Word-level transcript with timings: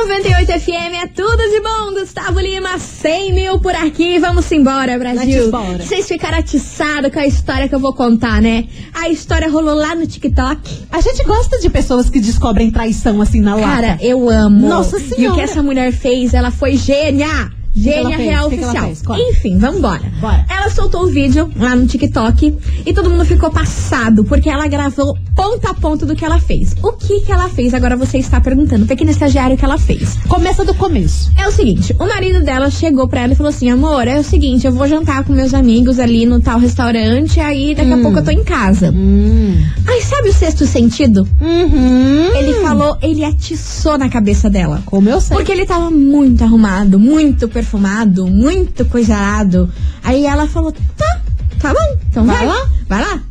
98 0.00 0.60
FM 0.60 0.94
é 1.02 1.06
tudo 1.08 1.36
de 1.36 1.60
bom. 1.60 2.00
Gustavo 2.00 2.40
Lima, 2.40 2.78
100 2.78 3.34
mil 3.34 3.60
por 3.60 3.74
aqui. 3.74 4.18
Vamos 4.18 4.50
embora, 4.50 4.98
Brasil. 4.98 5.50
Vamos 5.50 5.84
Vocês 5.84 6.08
ficaram 6.08 6.38
atiçados 6.38 7.12
com 7.12 7.18
a 7.20 7.26
história 7.26 7.68
que 7.68 7.74
eu 7.74 7.78
vou 7.78 7.92
contar, 7.92 8.40
né? 8.40 8.66
A 8.94 9.10
história 9.10 9.50
rolou 9.50 9.74
lá 9.74 9.94
no 9.94 10.06
TikTok. 10.06 10.86
A 10.90 11.00
gente 11.02 11.22
gosta 11.24 11.58
de 11.58 11.68
pessoas 11.68 12.08
que 12.08 12.18
descobrem 12.18 12.70
traição 12.70 13.20
assim 13.20 13.40
na 13.42 13.54
lata. 13.54 13.66
Cara, 13.68 13.98
eu 14.00 14.30
amo. 14.30 14.68
Nossa 14.68 14.98
E 14.98 15.02
o 15.02 15.08
Senhora. 15.14 15.34
que 15.34 15.40
essa 15.42 15.62
mulher 15.62 15.92
fez, 15.92 16.32
ela 16.32 16.50
foi 16.50 16.76
gênia. 16.76 17.52
Que 17.72 17.80
Gênia 17.80 18.16
real 18.16 18.48
que 18.48 18.56
que 18.56 18.64
oficial. 18.64 18.92
Conta. 19.04 19.20
Enfim, 19.20 19.58
vambora. 19.58 20.02
Bora. 20.20 20.44
Ela 20.48 20.68
soltou 20.70 21.04
o 21.04 21.06
vídeo 21.06 21.50
lá 21.56 21.74
no 21.74 21.86
TikTok 21.86 22.56
e 22.84 22.92
todo 22.92 23.10
mundo 23.10 23.24
ficou 23.24 23.50
passado, 23.50 24.24
porque 24.24 24.48
ela 24.48 24.66
gravou 24.66 25.16
ponto 25.34 25.66
a 25.66 25.74
ponto 25.74 26.04
do 26.04 26.14
que 26.14 26.24
ela 26.24 26.38
fez. 26.38 26.74
O 26.82 26.92
que 26.92 27.20
que 27.20 27.32
ela 27.32 27.48
fez? 27.48 27.74
Agora 27.74 27.96
você 27.96 28.18
está 28.18 28.40
perguntando. 28.40 28.86
Pequeno 28.86 29.10
estagiário, 29.10 29.56
que 29.56 29.64
ela 29.64 29.78
fez? 29.78 30.16
Começa 30.28 30.64
do 30.64 30.74
começo. 30.74 31.30
É 31.36 31.46
o 31.46 31.52
seguinte, 31.52 31.94
o 31.98 32.06
marido 32.06 32.42
dela 32.42 32.70
chegou 32.70 33.08
pra 33.08 33.22
ela 33.22 33.32
e 33.32 33.36
falou 33.36 33.50
assim: 33.50 33.70
amor, 33.70 34.06
é 34.06 34.18
o 34.18 34.24
seguinte, 34.24 34.66
eu 34.66 34.72
vou 34.72 34.86
jantar 34.88 35.24
com 35.24 35.32
meus 35.32 35.54
amigos 35.54 35.98
ali 35.98 36.26
no 36.26 36.40
tal 36.40 36.58
restaurante, 36.58 37.40
aí 37.40 37.74
daqui 37.74 37.92
a 37.92 37.98
pouco 37.98 38.18
eu 38.18 38.24
tô 38.24 38.30
em 38.30 38.44
casa. 38.44 38.90
Hum. 38.90 39.62
Aí 39.86 40.02
sabe 40.02 40.28
o 40.28 40.32
sexto 40.32 40.66
sentido? 40.66 41.26
Uhum. 41.40 42.36
Ele 42.36 42.54
falou, 42.60 42.96
ele 43.02 43.24
atiçou 43.24 43.98
na 43.98 44.08
cabeça 44.08 44.48
dela. 44.48 44.82
Como 44.86 45.08
eu 45.08 45.20
sei. 45.20 45.36
Porque 45.36 45.52
ele 45.52 45.66
tava 45.66 45.90
muito 45.90 46.42
arrumado, 46.44 46.98
muito 46.98 47.48
perfumado, 47.60 48.26
muito 48.26 48.84
coisarado. 48.86 49.70
Aí 50.02 50.24
ela 50.24 50.46
falou: 50.46 50.72
tá, 50.72 51.20
tá 51.60 51.72
bom, 51.72 51.96
então 52.08 52.24
vai, 52.24 52.36
Vai 52.38 52.46
lá. 52.46 52.68
vai 52.88 53.00
lá. 53.02 53.22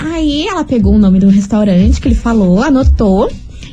Aí 0.00 0.46
ela 0.46 0.64
pegou 0.64 0.94
o 0.94 0.98
nome 0.98 1.18
do 1.18 1.28
restaurante 1.28 2.00
que 2.00 2.08
ele 2.08 2.14
falou, 2.14 2.62
anotou, 2.62 3.30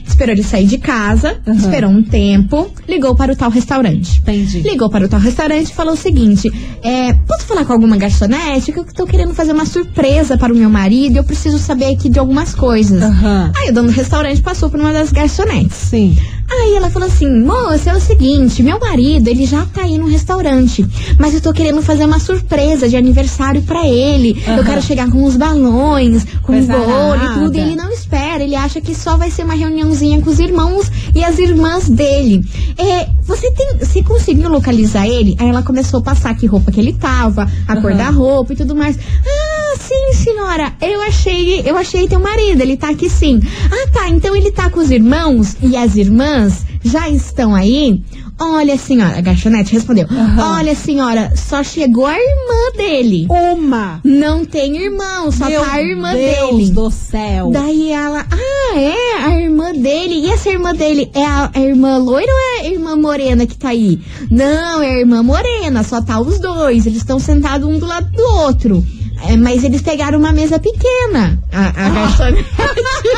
esperou 0.08 0.34
ele 0.34 0.44
sair 0.44 0.66
de 0.66 0.78
casa, 0.78 1.38
Uhum. 1.46 1.54
esperou 1.56 1.90
um 1.92 2.02
tempo, 2.04 2.72
ligou 2.88 3.16
para 3.16 3.34
o 3.34 3.36
tal 3.36 3.50
restaurante. 3.52 4.22
Entendi. 4.32 4.62
Ligou 4.62 4.90
para 4.90 5.06
o 5.06 5.08
tal 5.08 5.20
restaurante 5.20 5.70
e 5.70 5.74
falou 5.74 5.94
o 5.94 5.98
seguinte: 5.98 6.52
é, 6.82 7.14
posso 7.14 7.46
falar 7.46 7.66
com 7.66 7.74
alguma 7.74 7.96
garçonete? 7.96 8.72
Que 8.72 8.80
eu 8.80 8.86
tô 8.86 9.06
querendo 9.06 9.34
fazer 9.34 9.54
uma 9.54 9.66
surpresa 9.66 10.38
para 10.38 10.52
o 10.52 10.56
meu 10.56 10.70
marido 10.70 11.16
e 11.16 11.18
eu 11.18 11.24
preciso 11.24 11.60
saber 11.60 11.94
aqui 11.94 12.10
de 12.10 12.20
algumas 12.20 12.56
coisas. 12.56 13.02
Aham. 13.02 13.52
Aí 13.58 13.70
o 13.70 13.74
dono 13.74 13.90
do 13.90 13.94
restaurante 13.94 14.42
passou 14.42 14.70
por 14.70 14.80
uma 14.80 14.92
das 14.92 15.12
garçonetes. 15.12 15.78
Sim. 15.78 16.18
Aí 16.50 16.76
ela 16.76 16.92
falou 16.92 17.08
assim, 17.08 17.28
moça, 17.44 17.90
é 17.90 17.96
o 17.96 18.00
seguinte, 18.00 18.62
meu 18.62 18.80
marido, 18.80 19.28
ele 19.28 19.46
já 19.46 19.66
tá 19.66 19.82
aí 19.82 19.98
no 19.98 20.08
restaurante, 20.08 20.86
mas 21.20 21.34
eu 21.34 21.42
tô 21.42 21.52
querendo 21.52 21.82
fazer 21.82 22.06
uma 22.06 22.20
surpresa 22.20 22.88
de 22.88 22.96
aniversário 22.96 23.64
pra 23.64 23.88
ele. 23.88 24.42
Eu 24.46 24.54
Aham. 24.54 24.64
quero 24.64 24.82
chegar 24.84 25.10
com 25.10 25.24
os 25.24 25.36
balões, 25.36 26.24
com 26.44 26.54
o 26.54 26.56
Coisa 26.56 26.74
bolo 26.78 27.16
e 27.16 27.40
tudo, 27.40 27.58
e 27.58 27.62
ele 27.62 27.76
não 27.76 27.92
espera, 27.92 28.44
ele 28.44 28.56
acha 28.56 28.80
que 28.80 28.94
só 28.94 29.18
vai 29.18 29.32
ser 29.32 29.44
uma 29.44 29.56
reuniãozinha 29.56 30.22
com 30.22 30.30
os 30.30 30.40
irmãos 30.40 30.92
e 31.16 31.24
as 31.24 31.40
irmãs 31.40 31.90
dele. 31.90 32.46
É, 32.78 33.08
você 33.24 33.52
tem, 33.52 33.78
você 33.80 34.04
conseguiu 34.16 34.50
localizar 34.50 35.06
ele? 35.06 35.36
Aí 35.38 35.50
ela 35.50 35.62
começou 35.62 36.00
a 36.00 36.04
passar 36.04 36.34
que 36.36 36.46
roupa 36.46 36.72
que 36.72 36.80
ele 36.80 36.94
tava, 36.94 37.50
a 37.68 37.76
cor 37.76 37.92
Aham. 37.92 37.98
da 37.98 38.10
roupa 38.10 38.54
e 38.54 38.56
tudo 38.56 38.74
mais. 38.74 38.98
Ah, 38.98 39.76
sim, 39.78 40.14
senhora, 40.14 40.74
eu 40.82 41.02
achei, 41.02 41.62
eu 41.66 41.78
achei 41.78 42.08
teu 42.08 42.20
marido, 42.20 42.62
ele 42.62 42.78
tá 42.78 42.90
aqui 42.90 43.10
sim. 43.10 43.42
Ah, 43.70 43.90
tá, 43.92 44.10
então 44.10 44.34
ele 44.36 44.52
tá 44.52 44.70
com 44.70 44.80
os 44.80 44.90
irmãos 44.90 45.58
e 45.62 45.76
as 45.76 45.96
irmãs 45.98 46.66
já 46.86 47.10
estão 47.10 47.54
aí? 47.56 48.02
Olha, 48.40 48.78
senhora, 48.78 49.18
a 49.18 49.22
garçonete 49.22 49.74
respondeu. 49.74 50.06
Aham. 50.12 50.58
Olha, 50.58 50.76
senhora, 50.76 51.34
só 51.36 51.64
chegou 51.64 52.06
a 52.06 52.14
irmã 52.14 52.78
dele. 52.78 53.28
Uma. 53.30 54.02
Não 54.04 54.46
tem 54.46 54.76
irmão, 54.78 55.32
só 55.32 55.50
Meu 55.50 55.62
tá 55.64 55.74
a 55.74 55.82
irmã 55.82 56.14
Deus 56.14 56.52
dele. 56.58 56.72
do 56.72 56.92
céu. 56.92 57.50
Daí 57.52 57.92
ela, 57.92 58.26
ah, 58.30 58.78
é, 58.78 59.24
a 59.24 59.40
irmã 59.40 59.72
dele. 59.74 60.16
E 60.16 60.30
essa 60.32 60.50
irmã 60.50 60.76
dele 60.76 61.10
é 61.14 61.26
a, 61.26 61.50
a 61.54 61.60
irmã 61.60 61.98
loira 61.98 62.32
ou 62.32 62.40
é 62.40 62.68
a 62.68 62.70
irmã 62.72 62.96
morena 62.96 63.48
que 63.48 63.58
tá 63.58 63.70
aí? 63.70 64.00
Não, 64.30 64.82
é 64.82 64.96
a 64.96 65.00
irmã 65.00 65.24
morena, 65.24 65.82
só 65.82 66.02
tá 66.02 66.20
os 66.20 66.40
dois. 66.40 66.86
Eles 66.86 67.00
estão 67.00 67.20
sentados 67.20 67.68
um 67.68 67.80
do 67.80 67.86
lado 67.86 68.12
do 68.12 68.24
outro. 68.24 68.84
É, 69.24 69.36
mas 69.38 69.64
eles 69.64 69.82
pegaram 69.82 70.20
uma 70.20 70.32
mesa 70.32 70.60
pequena. 70.60 71.40
A, 71.52 71.68
a 71.70 71.90
garçonete, 71.90 72.50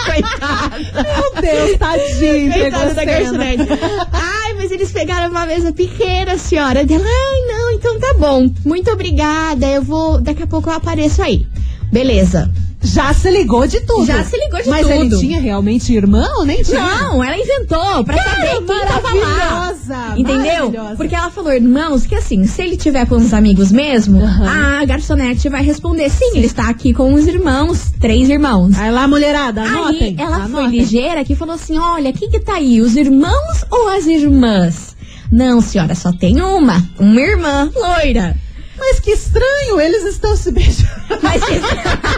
coitada. 0.05 0.79
Meu 0.79 1.41
Deus, 1.41 1.77
tadinho. 1.77 2.53
Coitada 2.53 2.93
da 2.93 3.05
garçonete. 3.05 3.63
Ai, 4.11 4.53
mas 4.55 4.71
eles 4.71 4.91
pegaram 4.91 5.29
uma 5.29 5.45
mesa 5.45 5.73
pequena, 5.73 6.37
senhora. 6.37 6.85
Dela, 6.85 7.03
ai, 7.05 7.55
não, 7.57 7.71
então 7.71 7.99
tá 7.99 8.13
bom. 8.19 8.49
Muito 8.63 8.91
obrigada. 8.91 9.65
Eu 9.67 9.81
vou. 9.81 10.21
Daqui 10.21 10.43
a 10.43 10.47
pouco 10.47 10.69
eu 10.69 10.73
apareço 10.75 11.21
aí. 11.21 11.45
Beleza. 11.91 12.51
Já 12.79 13.11
se 13.13 13.29
ligou 13.31 13.65
de 13.65 13.81
tudo. 13.81 14.05
Já 14.05 14.23
se 14.23 14.37
ligou 14.37 14.61
de 14.61 14.69
Mas 14.69 14.81
tudo. 14.87 14.93
ele 14.93 15.17
tinha 15.19 15.41
realmente 15.41 15.91
irmão 15.93 16.39
ou 16.39 16.45
nem 16.45 16.61
tinha? 16.61 16.79
Não, 16.79 17.23
ela 17.23 17.35
inventou 17.37 18.03
pra 18.03 18.15
saber 18.23 18.47
quem 18.57 18.65
tava 18.65 19.13
lá. 19.13 19.25
maravilhosa, 19.25 19.95
Entendeu? 20.15 20.43
maravilhosa. 20.71 20.95
Porque 20.95 21.15
ela 21.15 21.29
falou, 21.31 21.51
irmãos, 21.53 22.05
que 22.05 22.13
assim, 22.15 22.45
se 22.45 22.61
ele 22.61 22.77
tiver 22.77 23.05
com 23.07 23.15
os 23.15 23.33
amigos 23.33 23.71
mesmo, 23.71 24.21
Aham. 24.21 24.79
a 24.81 24.85
garçonete 24.85 25.49
vai 25.49 25.63
responder, 25.63 26.09
sim, 26.09 26.31
ele 26.35 26.45
está 26.45 26.69
aqui 26.69 26.93
com 26.93 27.13
os 27.13 27.25
irmãos, 27.27 27.91
três 27.99 28.29
irmãos. 28.29 28.77
Aí 28.77 28.91
lá, 28.91 29.07
mulherada, 29.07 29.63
anotem. 29.63 30.09
Aí 30.09 30.15
ela 30.19 30.47
foi 30.47 30.61
anotem. 30.61 30.79
ligeira 30.79 31.25
que 31.25 31.35
falou 31.35 31.55
assim: 31.55 31.77
olha, 31.77 32.13
quem 32.13 32.29
que 32.29 32.39
tá 32.39 32.55
aí? 32.55 32.79
Os 32.79 32.95
irmãos 32.95 33.65
ou 33.71 33.89
as 33.89 34.05
irmãs? 34.05 34.95
Não, 35.31 35.61
senhora, 35.61 35.93
só 35.95 36.11
tem 36.13 36.39
uma. 36.41 36.81
Uma 36.99 37.21
irmã 37.21 37.69
loira. 37.75 38.35
Mas 38.77 38.99
que 38.99 39.11
estranho, 39.11 39.79
eles 39.81 40.03
estão 40.03 40.35
se 40.37 40.51
beijando. 40.51 40.87
Mas 41.21 41.41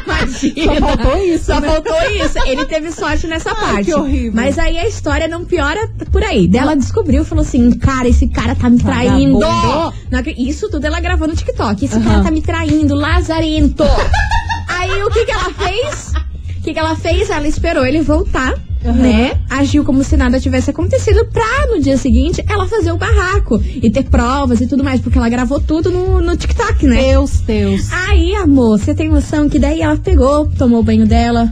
imagina. 0.05 0.75
Só 0.75 0.87
faltou 0.87 1.17
isso, 1.23 1.45
Só 1.45 1.59
né? 1.59 1.67
faltou 1.67 2.01
isso. 2.11 2.39
Ele 2.45 2.65
teve 2.65 2.91
sorte 2.91 3.27
nessa 3.27 3.51
Ai, 3.55 3.55
parte. 3.55 3.85
que 3.85 3.93
horrível. 3.93 4.33
Mas 4.33 4.59
aí 4.59 4.77
a 4.77 4.87
história 4.87 5.27
não 5.27 5.45
piora 5.45 5.89
por 6.11 6.23
aí. 6.23 6.47
Daí 6.47 6.61
ela 6.61 6.75
descobriu, 6.75 7.23
falou 7.23 7.43
assim: 7.43 7.71
cara, 7.77 8.07
esse 8.07 8.27
cara 8.27 8.55
tá 8.55 8.69
me 8.69 8.77
traindo. 8.79 9.39
Não 9.39 10.19
acre- 10.19 10.35
Isso 10.37 10.69
tudo 10.69 10.85
ela 10.85 10.99
gravou 10.99 11.27
no 11.27 11.35
TikTok. 11.35 11.85
Esse 11.85 11.95
Aham. 11.95 12.03
cara 12.03 12.23
tá 12.23 12.31
me 12.31 12.41
traindo, 12.41 12.93
lazarento. 12.95 13.83
aí 14.67 15.03
o 15.03 15.09
que 15.09 15.25
que 15.25 15.31
ela 15.31 15.51
fez? 15.53 16.13
O 16.57 16.61
que 16.61 16.73
que 16.73 16.79
ela 16.79 16.95
fez? 16.95 17.29
Ela 17.29 17.47
esperou 17.47 17.85
ele 17.85 18.01
voltar. 18.01 18.53
Aham. 18.85 18.93
Né? 18.93 19.33
Agiu 19.49 19.83
como 19.83 20.03
se 20.03 20.15
nada 20.15 20.39
tivesse 20.39 20.69
acontecido 20.69 21.25
pra 21.25 21.67
no 21.67 21.81
dia 21.81 21.97
seguinte 21.97 22.43
ela 22.47 22.65
fazer 22.65 22.91
o 22.93 22.97
barraco 22.97 23.61
e 23.63 23.89
ter 23.89 24.03
provas 24.05 24.61
e 24.61 24.67
tudo 24.67 24.83
mais, 24.83 25.01
porque 25.01 25.17
ela 25.17 25.27
gravou 25.27 25.59
tudo 25.59 25.91
no, 25.91 26.21
no 26.21 26.37
TikTok, 26.37 26.85
né? 26.87 27.01
Deus, 27.03 27.41
Deus. 27.41 27.91
Aí, 27.91 28.33
amor, 28.35 28.79
você 28.79 28.95
tem 28.95 29.09
noção 29.09 29.49
que 29.49 29.59
daí 29.59 29.81
ela 29.81 29.97
pegou, 29.97 30.47
tomou 30.57 30.79
o 30.79 30.83
banho 30.83 31.05
dela, 31.05 31.51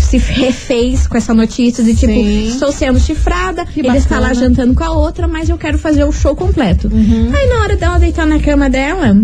se 0.00 0.16
refez 0.16 1.06
com 1.06 1.18
essa 1.18 1.34
notícia 1.34 1.84
de 1.84 1.94
tipo, 1.94 2.12
Sim. 2.14 2.48
estou 2.48 2.72
sendo 2.72 2.98
chifrada, 2.98 3.66
Que 3.66 3.80
ele 3.80 3.98
está 3.98 4.14
lá 4.18 4.28
bacana. 4.28 4.40
jantando 4.48 4.74
com 4.74 4.84
a 4.84 4.90
outra, 4.90 5.28
mas 5.28 5.50
eu 5.50 5.58
quero 5.58 5.76
fazer 5.78 6.04
o 6.04 6.12
show 6.12 6.34
completo. 6.34 6.88
Uhum. 6.88 7.30
Aí 7.34 7.46
na 7.48 7.56
hora 7.62 7.76
dela 7.76 7.98
deitar 7.98 8.26
na 8.26 8.38
cama 8.40 8.70
dela, 8.70 9.14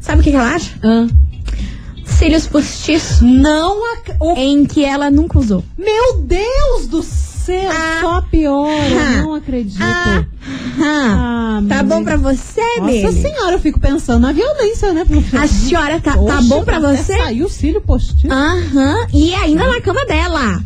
sabe 0.00 0.20
o 0.20 0.24
que, 0.24 0.30
que 0.30 0.36
ela 0.36 0.54
acha? 0.54 0.70
Ah. 0.82 1.06
Cílios 2.18 2.46
postiços 2.46 3.20
Não 3.20 3.92
ac... 3.94 4.14
o- 4.20 4.34
em 4.36 4.64
que 4.64 4.84
ela 4.84 5.10
nunca 5.10 5.38
usou. 5.38 5.64
Meu 5.76 6.20
Deus 6.20 6.86
do 6.88 7.02
céu, 7.02 7.70
Ah. 7.70 7.98
só 8.00 8.20
piora. 8.22 8.70
Ah. 9.18 9.22
Não 9.22 9.34
acredito. 9.34 9.82
Ah, 9.82 10.24
Ah, 10.80 11.62
tá 11.68 11.82
bom 11.82 12.02
pra 12.02 12.16
você, 12.16 12.60
Nossa 12.78 12.90
dele? 12.90 13.12
senhora, 13.22 13.52
eu 13.52 13.58
fico 13.60 13.78
pensando 13.78 14.20
na 14.22 14.32
violência, 14.32 14.92
né? 14.92 15.04
Porque- 15.06 15.36
A 15.36 15.46
senhora 15.46 16.00
tá, 16.00 16.12
tá 16.14 16.20
Oxe, 16.20 16.48
bom 16.48 16.64
pra 16.64 16.80
você? 16.80 17.16
Saiu 17.16 17.46
o 17.46 17.50
cílio 17.50 17.80
postiço. 17.80 18.32
Aham, 18.32 19.06
e 19.12 19.34
ainda 19.34 19.66
na 19.68 19.80
cama 19.80 20.04
dela. 20.04 20.60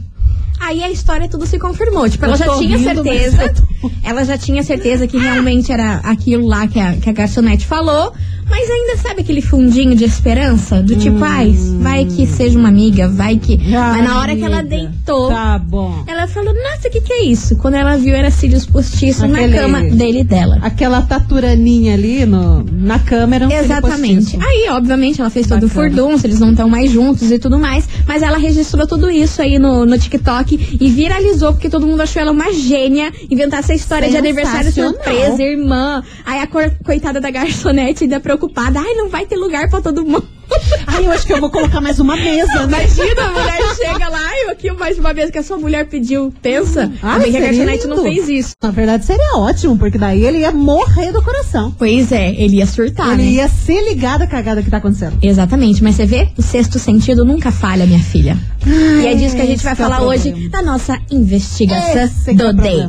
Aí 0.61 0.83
a 0.83 0.91
história 0.91 1.29
tudo 1.29 1.47
se 1.47 1.59
confirmou. 1.59 2.09
Tipo, 2.09 2.25
ela 2.25 2.35
Eu 2.35 2.39
já 2.39 2.45
tô 2.47 2.59
tinha 2.59 2.77
rindo, 2.77 3.03
certeza. 3.05 3.55
Ela 4.03 4.25
já 4.25 4.37
tinha 4.39 4.63
certeza 4.63 5.07
que 5.07 5.17
realmente 5.19 5.71
era 5.73 5.97
aquilo 6.05 6.47
lá 6.47 6.67
que 6.67 6.79
a, 6.81 6.95
que 6.95 7.09
a 7.09 7.13
garçonete 7.13 7.67
falou. 7.67 8.13
Mas 8.51 8.71
ainda 8.71 8.97
sabe 8.97 9.21
aquele 9.21 9.43
fundinho 9.43 9.95
de 9.95 10.05
esperança? 10.05 10.83
Do 10.83 10.97
tipo, 10.97 11.23
ai, 11.23 11.55
vai 11.81 12.07
que 12.07 12.27
seja 12.27 12.59
uma 12.59 12.71
amiga, 12.71 13.07
vai 13.07 13.37
que. 13.37 13.61
Ah, 13.77 13.93
mas 13.95 14.09
na 14.09 14.19
hora 14.21 14.35
que 14.35 14.43
ela 14.43 14.61
amiga, 14.61 14.77
deitou, 14.77 15.29
Tá 15.29 15.59
bom. 15.59 16.03
ela 16.07 16.27
falou, 16.27 16.55
nossa, 16.55 16.89
o 16.89 16.91
que, 16.91 17.03
que 17.03 17.13
é 17.13 17.25
isso? 17.25 17.57
Quando 17.57 17.75
ela 17.75 17.99
viu, 17.99 18.15
era 18.15 18.31
cílios 18.31 18.65
postiços 18.65 19.23
Aquele- 19.25 19.49
na 19.55 19.59
cama 19.63 19.83
dele 19.83 20.21
e 20.21 20.25
dela. 20.25 20.59
Aquela 20.63 21.03
taturaninha 21.03 21.93
ali 21.93 22.25
no, 22.25 22.65
na 22.73 22.99
câmera. 22.99 23.47
um 23.47 23.53
Exatamente. 23.53 24.39
Aí, 24.41 24.69
obviamente, 24.71 25.21
ela 25.21 25.29
fez 25.29 25.47
todo 25.47 25.65
o 25.65 25.69
Bacana. 25.69 25.91
furdunço, 25.91 26.27
eles 26.27 26.41
não 26.41 26.53
estão 26.53 26.71
mais 26.71 26.91
juntos 26.91 27.31
e 27.31 27.39
tudo 27.39 27.59
mais. 27.59 27.87
Mas 28.07 28.23
ela 28.23 28.39
registrou 28.39 28.87
tudo 28.87 29.11
isso 29.11 29.43
aí 29.43 29.59
no, 29.59 29.85
no 29.85 29.99
TikTok 29.99 30.79
e 30.81 30.89
viralizou, 30.91 31.53
porque 31.53 31.69
todo 31.69 31.87
mundo 31.87 32.01
achou 32.01 32.23
ela 32.23 32.33
uma 32.33 32.51
gênia. 32.51 33.13
Inventar 33.31 33.63
essa 33.69 33.75
história 33.75 34.09
de 34.09 34.17
aniversário 34.17 34.73
surpresa, 34.73 35.43
irmã. 35.43 36.03
Aí 36.25 36.41
a 36.41 36.49
coitada 36.83 37.21
da 37.21 37.31
garçonete 37.31 38.05
ainda 38.05 38.19
preocupada. 38.19 38.81
Ai, 38.81 38.95
não 38.95 39.11
vai 39.11 39.27
ter 39.27 39.37
lugar 39.37 39.69
pra 39.69 39.83
todo 39.83 40.05
mundo. 40.05 40.38
Ai, 40.87 41.07
eu 41.07 41.11
acho 41.13 41.27
que 41.27 41.33
eu 41.33 41.41
vou 41.41 41.51
colocar 41.51 41.81
mais 41.81 41.99
uma 42.01 42.17
mesa, 42.17 42.67
né? 42.67 42.85
Imagina, 42.85 43.23
a 43.23 43.31
mulher 43.33 43.61
chega 43.77 44.09
lá, 44.09 44.39
eu 44.45 44.51
aqui 44.51 44.71
mais 44.73 44.99
uma 44.99 45.13
vez 45.13 45.31
que 45.31 45.39
a 45.39 45.43
sua 45.43 45.59
mulher 45.59 45.87
pediu. 45.87 46.33
Pensa. 46.43 46.91
Ai, 47.03 47.21
bem 47.21 47.31
que 47.31 47.37
a 47.37 47.41
garçonete 47.41 47.87
não 47.87 48.03
fez 48.03 48.29
isso. 48.29 48.55
Na 48.63 48.71
verdade, 48.71 49.05
seria 49.05 49.37
ótimo, 49.37 49.77
porque 49.79 49.99
daí 49.99 50.25
ele 50.25 50.39
ia 50.39 50.51
morrer 50.53 51.13
do 51.13 51.23
coração. 51.23 51.75
Pois 51.79 52.11
é, 52.13 52.31
ele 52.31 52.57
ia 52.57 52.67
surtar, 52.67 53.13
ele 53.15 53.23
né? 53.23 53.29
ia 53.31 53.49
se 53.49 53.81
ligar 53.83 54.19
da 54.19 54.27
cagada 54.27 54.63
que 54.63 54.71
tá 54.71 54.79
acontecendo. 54.79 55.19
Exatamente, 55.23 55.83
mas 55.83 55.97
você 55.97 56.07
vê, 56.07 56.29
o 56.37 56.43
sexto 56.43 56.79
sentido 56.79 57.25
nunca 57.25 57.51
falha, 57.53 57.87
minha 57.87 58.01
filha. 58.01 58.37
e 58.67 59.07
é 59.07 59.15
disso 59.15 59.37
que 59.37 59.43
a 59.43 59.47
gente 59.47 59.63
vai 59.63 59.73
é 59.73 59.77
falar 59.77 60.03
hoje 60.03 60.31
problema. 60.31 60.51
na 60.53 60.63
nossa 60.63 60.99
investigação 61.11 62.03
Esse 62.05 62.31
é 62.31 62.35
do 62.35 62.49
o 62.49 62.53
day. 62.53 62.89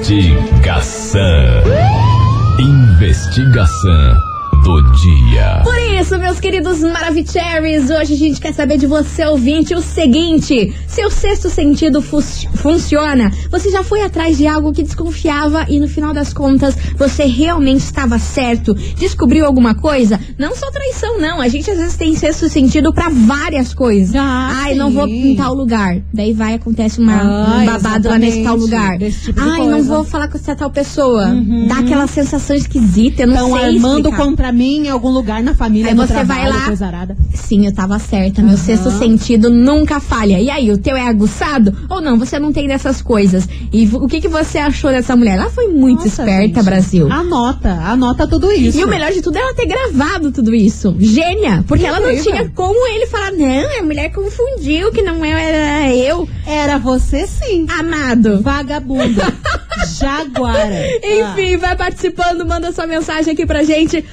Investigação. 0.00 1.20
Investigação 2.58 4.29
do 4.78 4.92
dia. 4.92 5.62
Por 5.64 5.89
isso, 6.00 6.18
meus 6.18 6.40
queridos 6.40 6.80
Maravicheries, 6.80 7.90
hoje 7.90 8.14
a 8.14 8.16
gente 8.16 8.40
quer 8.40 8.54
saber 8.54 8.78
de 8.78 8.86
você, 8.86 9.24
ouvinte, 9.26 9.74
o 9.74 9.82
seguinte: 9.82 10.72
seu 10.86 11.10
sexto 11.10 11.48
sentido 11.50 12.00
fu 12.00 12.20
funciona? 12.54 13.30
Você 13.50 13.70
já 13.70 13.82
foi 13.82 14.02
atrás 14.02 14.36
de 14.38 14.46
algo 14.46 14.72
que 14.72 14.82
desconfiava 14.82 15.66
e 15.68 15.78
no 15.78 15.88
final 15.88 16.12
das 16.14 16.32
contas 16.32 16.74
você 16.96 17.24
realmente 17.24 17.80
estava 17.80 18.18
certo? 18.18 18.74
Descobriu 18.74 19.44
alguma 19.44 19.74
coisa? 19.74 20.18
Não 20.38 20.54
só 20.54 20.70
traição, 20.70 21.18
não. 21.20 21.40
A 21.40 21.48
gente 21.48 21.70
às 21.70 21.78
vezes 21.78 21.96
tem 21.96 22.14
sexto 22.14 22.48
sentido 22.48 22.92
para 22.92 23.08
várias 23.10 23.74
coisas. 23.74 24.14
Ah, 24.14 24.50
Ai, 24.62 24.72
sim. 24.72 24.78
não 24.78 24.90
vou 24.90 25.06
em 25.06 25.36
tal 25.36 25.54
lugar. 25.54 25.98
Daí 26.12 26.32
vai, 26.32 26.54
acontece 26.54 26.98
uma, 27.00 27.14
Ah, 27.20 27.58
um 27.62 27.66
babado 27.66 28.08
lá 28.08 28.18
nesse 28.18 28.42
tal 28.42 28.56
lugar. 28.56 28.98
Tipo 28.98 29.40
Ai, 29.40 29.46
não 29.60 29.70
coisa. 29.70 29.76
Uhum. 29.90 29.96
vou 29.96 30.04
falar 30.04 30.28
com 30.28 30.38
essa 30.38 30.54
tal 30.56 30.70
pessoa. 30.70 31.26
Dá 31.68 31.78
aquela 31.78 32.06
sensação 32.06 32.56
esquisita, 32.56 33.22
eu 33.22 33.26
não 33.26 33.34
Estão 33.34 33.52
sei 33.52 33.64
armando 33.76 34.08
explicar. 34.08 34.16
contra 34.24 34.52
mim 34.52 34.86
em 34.86 34.88
algum 34.88 35.10
lugar 35.10 35.42
na 35.42 35.54
família, 35.54 35.89
Aí 35.90 35.94
você 35.96 36.12
vai 36.12 36.24
trabalho, 36.24 36.54
lá- 36.54 36.66
coisa 36.66 36.86
arada. 36.86 37.16
Sim, 37.34 37.66
eu 37.66 37.72
tava 37.74 37.98
certa. 37.98 38.42
Meu 38.42 38.56
sexto 38.56 38.90
sentido 38.90 39.50
nunca 39.50 40.00
falha. 40.00 40.38
E 40.40 40.50
aí, 40.50 40.70
o 40.70 40.78
teu 40.78 40.96
é 40.96 41.06
aguçado? 41.08 41.76
Ou 41.88 42.00
não? 42.00 42.18
Você 42.18 42.38
não 42.38 42.52
tem 42.52 42.66
dessas 42.66 43.02
coisas. 43.02 43.48
E 43.72 43.88
o 43.92 44.06
que, 44.08 44.20
que 44.20 44.28
você 44.28 44.58
achou 44.58 44.90
dessa 44.90 45.16
mulher? 45.16 45.38
Ela 45.38 45.50
foi 45.50 45.68
muito 45.68 46.04
Nossa, 46.04 46.22
esperta, 46.22 46.54
gente. 46.54 46.62
Brasil. 46.64 47.12
Anota, 47.12 47.70
anota 47.70 48.26
tudo 48.26 48.50
isso. 48.52 48.78
E 48.78 48.84
o 48.84 48.88
melhor 48.88 49.12
de 49.12 49.20
tudo 49.22 49.36
é 49.36 49.40
ela 49.40 49.54
ter 49.54 49.66
gravado 49.66 50.30
tudo 50.32 50.54
isso. 50.54 50.94
Gênia! 50.98 51.64
Porque 51.66 51.84
ela 51.86 52.00
não 52.00 52.14
tinha 52.22 52.48
como 52.54 52.86
ele 52.88 53.06
falar, 53.06 53.32
não, 53.32 53.78
a 53.78 53.82
mulher 53.82 54.10
confundiu, 54.12 54.90
que 54.92 55.02
não 55.02 55.24
era 55.24 55.94
eu. 55.94 56.28
Era 56.46 56.78
você 56.78 57.26
sim. 57.26 57.66
Amado. 57.68 58.40
Vagabundo. 58.42 59.20
Jaguara. 59.98 60.86
Enfim, 61.02 61.56
vai 61.56 61.76
participando, 61.76 62.44
manda 62.46 62.72
sua 62.72 62.86
mensagem 62.86 63.32
aqui 63.32 63.46
pra 63.46 63.62
gente. 63.62 64.04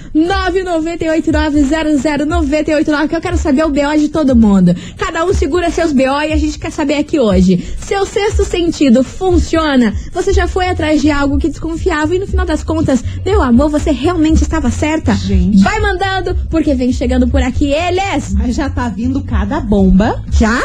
998900989, 1.70 3.08
que 3.08 3.16
eu 3.16 3.22
quero 3.22 3.38
saber 3.38 3.66
o 3.66 3.70
BO 3.70 3.98
de 3.98 4.10
todo 4.10 4.36
mundo. 4.36 4.76
Cada 4.98 5.26
um 5.26 5.34
segura 5.34 5.70
seus 5.70 5.92
BO 5.92 6.02
e 6.02 6.34
a 6.34 6.38
gente 6.38 6.60
quer 6.60 6.72
saber 6.72 6.96
aqui 6.96 7.20
hoje. 7.20 7.76
Seu 7.80 8.06
sexto 8.06 8.44
sentido 8.46 9.04
funciona? 9.04 9.94
Você 10.14 10.34
já 10.34 10.48
foi 10.48 10.68
atrás 10.68 11.02
de 11.02 11.12
algo 11.12 11.38
que 11.38 11.50
desconfiava 11.50 12.16
e 12.16 12.20
no 12.20 12.28
final 12.28 12.46
das 12.46 12.64
contas, 12.64 13.04
meu 13.26 13.42
amor, 13.42 13.70
você 13.70 13.92
realmente 13.92 14.42
estava 14.42 14.70
certa? 14.70 15.14
Gente. 15.14 15.64
Vai 15.64 15.80
mandando, 15.80 16.36
porque 16.50 16.74
vem 16.74 16.92
chegando 16.92 17.28
por 17.28 17.42
aqui 17.42 17.72
eles. 17.72 18.34
Mas 18.34 18.56
já 18.56 18.70
tá 18.70 18.90
vindo 18.90 19.22
cada 19.24 19.60
bomba. 19.60 20.24
Já? 20.32 20.62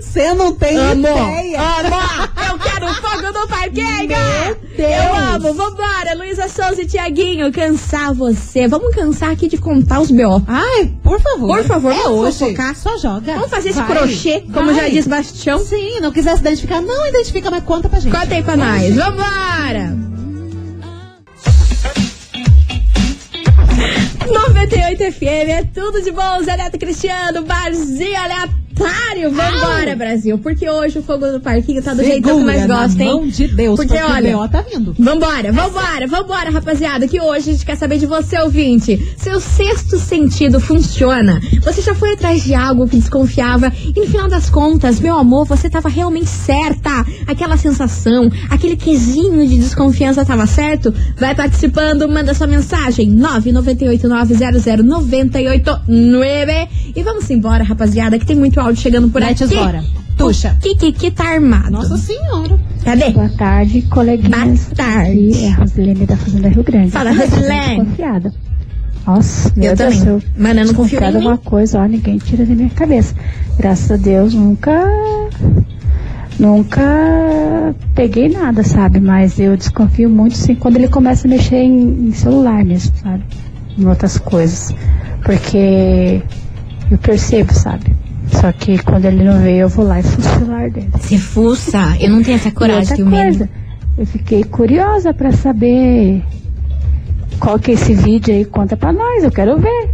Você 0.00 0.34
não 0.34 0.54
tem 0.54 0.76
Amo! 0.76 1.06
ideia. 1.06 1.60
Amor! 1.60 2.30
Eu 2.50 2.58
quero 2.58 2.94
fogo 2.94 3.32
no 3.32 3.48
parquinho! 3.48 4.10
Eu 4.78 5.14
amo! 5.14 5.54
Vambora! 5.54 6.14
Luísa 6.16 6.48
Souza 6.48 6.82
e 6.82 6.86
Tiaguinho, 6.86 7.52
cansar 7.52 8.12
você. 8.14 8.66
Vamos 8.68 8.94
cansar 8.94 9.30
aqui 9.30 9.48
de 9.48 9.56
contar 9.58 10.00
os 10.00 10.09
B.O. 10.12 10.42
Ai, 10.46 10.92
por 11.02 11.20
favor. 11.20 11.56
Por 11.58 11.64
favor, 11.66 11.92
é 11.92 12.02
vamos 12.02 12.18
hoje. 12.20 12.38
fofocar. 12.38 12.74
Só 12.76 12.96
joga. 12.98 13.34
Vamos 13.34 13.50
fazer 13.50 13.70
esse 13.70 13.82
Vai. 13.82 13.96
crochê, 13.96 14.40
como 14.52 14.72
já 14.74 14.82
Vai. 14.82 14.90
diz 14.90 15.06
Bastião? 15.06 15.58
Sim, 15.58 16.00
não 16.00 16.12
quiser 16.12 16.34
se 16.34 16.40
identificar, 16.40 16.80
não 16.80 17.06
identifica, 17.08 17.50
mas 17.50 17.64
conta 17.64 17.88
pra 17.88 18.00
gente. 18.00 18.12
Conta 18.16 18.34
aí 18.34 18.42
pra 18.42 18.56
nós. 18.56 18.94
Vambora! 18.94 19.96
98 24.26 25.12
FM, 25.12 25.48
é 25.48 25.64
tudo 25.74 26.02
de 26.02 26.10
bom, 26.12 26.42
Zé 26.44 26.56
Neto 26.56 26.78
Cristiano, 26.78 27.42
Barzinho 27.44 28.16
aleatório. 28.16 28.60
Vambora, 29.30 29.94
Brasil, 29.96 30.38
porque 30.38 30.68
hoje 30.68 30.98
o 30.98 31.02
fogo 31.02 31.26
do 31.26 31.40
parquinho 31.40 31.82
tá 31.82 31.92
do 31.92 32.02
jeito 32.02 32.22
que 32.22 32.30
eu 32.30 32.36
Segura 32.36 32.52
mais 32.52 32.66
gosto, 32.66 33.00
hein? 33.00 33.06
mão 33.08 33.26
de 33.28 33.46
Deus, 33.48 33.76
Porque, 33.76 33.94
porque, 33.94 34.12
olha, 34.12 34.36
o 34.36 34.40
B.O. 34.40 34.48
tá 34.48 34.62
vindo. 34.62 34.94
Vambora, 34.98 35.52
vambora, 35.52 36.06
vambora, 36.06 36.50
rapaziada, 36.50 37.06
que 37.06 37.20
hoje 37.20 37.50
a 37.50 37.52
gente 37.52 37.66
quer 37.66 37.76
saber 37.76 37.98
de 37.98 38.06
você, 38.06 38.38
ouvinte. 38.38 39.14
Seu 39.18 39.38
sexto 39.40 39.98
sentido 39.98 40.58
funciona? 40.60 41.40
Você 41.62 41.82
já 41.82 41.94
foi 41.94 42.12
atrás 42.14 42.42
de 42.42 42.54
algo 42.54 42.88
que 42.88 42.96
desconfiava 42.96 43.70
e 43.94 44.00
no 44.00 44.06
final 44.06 44.28
das 44.28 44.48
contas, 44.48 44.98
meu 45.00 45.16
amor, 45.18 45.46
você 45.46 45.68
tava 45.68 45.88
realmente 45.88 46.28
certa. 46.28 47.04
Aquela 47.26 47.56
sensação, 47.56 48.30
aquele 48.48 48.76
quesinho 48.76 49.46
de 49.46 49.58
desconfiança 49.58 50.24
tava 50.24 50.46
certo? 50.46 50.94
Vai 51.18 51.34
participando, 51.34 52.08
manda 52.08 52.32
sua 52.34 52.46
mensagem, 52.46 53.10
998900989 55.88 56.68
e 56.96 57.02
vamos 57.02 57.28
embora, 57.30 57.62
rapaziada, 57.64 58.18
que 58.18 58.26
tem 58.26 58.36
muito 58.36 58.58
áudio 58.60 58.69
chegando 58.78 59.08
por 59.08 59.20
Mete 59.20 59.44
aqui. 59.44 59.54
embora. 59.54 59.82
Tuxa. 60.16 60.56
O 60.58 60.76
Kiki 60.76 61.10
tá 61.10 61.24
armado. 61.32 61.70
Nossa 61.70 61.96
senhora. 61.96 62.58
Cadê? 62.84 63.10
Boa 63.10 63.28
tarde, 63.30 63.82
coleguinhas. 63.82 64.64
Boa 64.64 64.76
tarde. 64.76 65.10
Aqui 65.30 65.44
é 65.44 65.48
a 65.50 65.54
Rosilene 65.56 66.06
da 66.06 66.16
Fazenda 66.16 66.48
Rio 66.48 66.62
Grande. 66.62 66.90
Fala, 66.90 67.10
Rosilene. 67.12 67.76
Desconfiada. 67.84 68.34
Nossa, 69.06 69.52
meu 69.56 69.70
Eu 69.70 69.76
Deus, 69.76 69.96
também. 69.96 70.08
eu 70.14 70.22
Mas 70.36 70.56
eu 70.58 70.64
não 70.66 70.74
confio 70.74 71.00
em 71.00 71.06
alguma 71.06 71.38
coisa, 71.38 71.80
ó, 71.80 71.86
ninguém 71.86 72.18
tira 72.18 72.44
da 72.44 72.54
minha 72.54 72.68
cabeça. 72.70 73.14
Graças 73.58 73.90
a 73.90 73.96
Deus, 73.96 74.34
nunca. 74.34 74.84
Nunca 76.38 77.74
peguei 77.94 78.28
nada, 78.28 78.62
sabe? 78.62 79.00
Mas 79.00 79.38
eu 79.38 79.56
desconfio 79.56 80.08
muito, 80.08 80.36
sim, 80.36 80.54
quando 80.54 80.76
ele 80.76 80.88
começa 80.88 81.26
a 81.26 81.30
mexer 81.30 81.56
em, 81.56 82.08
em 82.08 82.12
celular 82.12 82.64
mesmo, 82.64 82.92
sabe? 83.02 83.22
Em 83.78 83.86
outras 83.86 84.16
coisas. 84.18 84.74
Porque 85.24 86.22
eu 86.90 86.98
percebo, 86.98 87.52
sabe? 87.52 87.94
Só 88.40 88.52
que 88.52 88.78
quando 88.78 89.04
ele 89.04 89.22
não 89.22 89.38
vê, 89.38 89.58
eu 89.58 89.68
vou 89.68 89.84
lá 89.84 90.00
e 90.00 90.02
fuço 90.02 90.28
o 90.28 90.38
celular 90.38 90.70
dele. 90.70 90.88
Você 90.98 91.18
fuça. 91.18 91.96
Eu 92.00 92.10
não 92.10 92.22
tenho 92.22 92.36
essa 92.36 92.50
coragem 92.50 92.96
que 92.96 93.02
o 93.02 93.06
menino. 93.06 93.48
eu 93.98 94.06
fiquei 94.06 94.44
curiosa 94.44 95.12
pra 95.12 95.30
saber 95.30 96.22
qual 97.38 97.58
que 97.58 97.70
é 97.70 97.74
esse 97.74 97.94
vídeo 97.94 98.34
aí, 98.34 98.44
conta 98.44 98.76
pra 98.76 98.92
nós, 98.92 99.24
eu 99.24 99.30
quero 99.30 99.58
ver. 99.58 99.90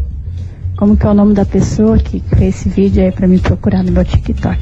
Como 0.76 0.96
que 0.96 1.06
é 1.06 1.08
o 1.08 1.14
nome 1.14 1.32
da 1.32 1.44
pessoa 1.44 1.98
que 1.98 2.22
fez 2.36 2.54
esse 2.54 2.68
vídeo 2.68 3.02
aí 3.02 3.10
pra 3.10 3.26
me 3.26 3.38
procurar 3.38 3.82
no 3.82 3.90
meu 3.90 4.04
TikTok. 4.04 4.58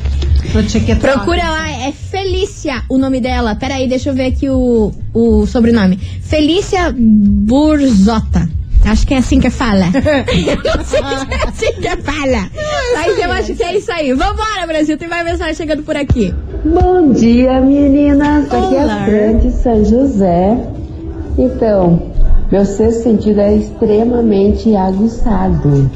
TikTok. 0.69 1.00
Procura 1.00 1.42
lá, 1.42 1.69
é 1.70 1.92
Felícia 1.92 2.84
o 2.88 2.96
nome 2.96 3.20
dela. 3.20 3.56
Peraí, 3.56 3.88
deixa 3.88 4.10
eu 4.10 4.14
ver 4.14 4.26
aqui 4.26 4.48
o, 4.48 4.92
o 5.12 5.44
sobrenome. 5.46 5.96
Felícia 5.96 6.94
Burzota. 6.96 8.48
Acho 8.86 9.06
que 9.06 9.14
é 9.14 9.19
assim 9.19 9.40
que 9.40 9.50
fala. 9.50 9.86
eu 9.94 10.76
não 10.76 10.84
sei 10.84 11.00
se 11.02 11.32
é 11.32 11.48
assim 11.48 11.81
que 11.81 12.02
fala. 12.02 12.50
Mas 12.94 13.19
eu 13.19 13.32
acho 13.32 13.54
que 13.54 13.62
é 13.62 13.76
isso 13.76 13.90
aí. 13.90 14.12
Vambora, 14.12 14.66
Brasil. 14.66 14.98
Tem 14.98 15.08
mais 15.08 15.25
mensagem 15.25 15.54
chegando 15.54 15.82
por 15.82 15.96
aqui. 15.96 16.34
Bom 16.64 17.12
dia, 17.12 17.60
meninas. 17.60 18.44
Aqui 18.52 18.75
é 18.76 18.82
a 18.82 19.04
Fran 19.04 19.38
de 19.38 19.50
São 19.52 19.84
José. 19.84 20.58
Então, 21.38 22.03
meu 22.53 22.64
sexto 22.64 23.03
sentido 23.05 23.41
é 23.41 23.56
extremamente 23.56 24.74
aguçado. 24.76 25.91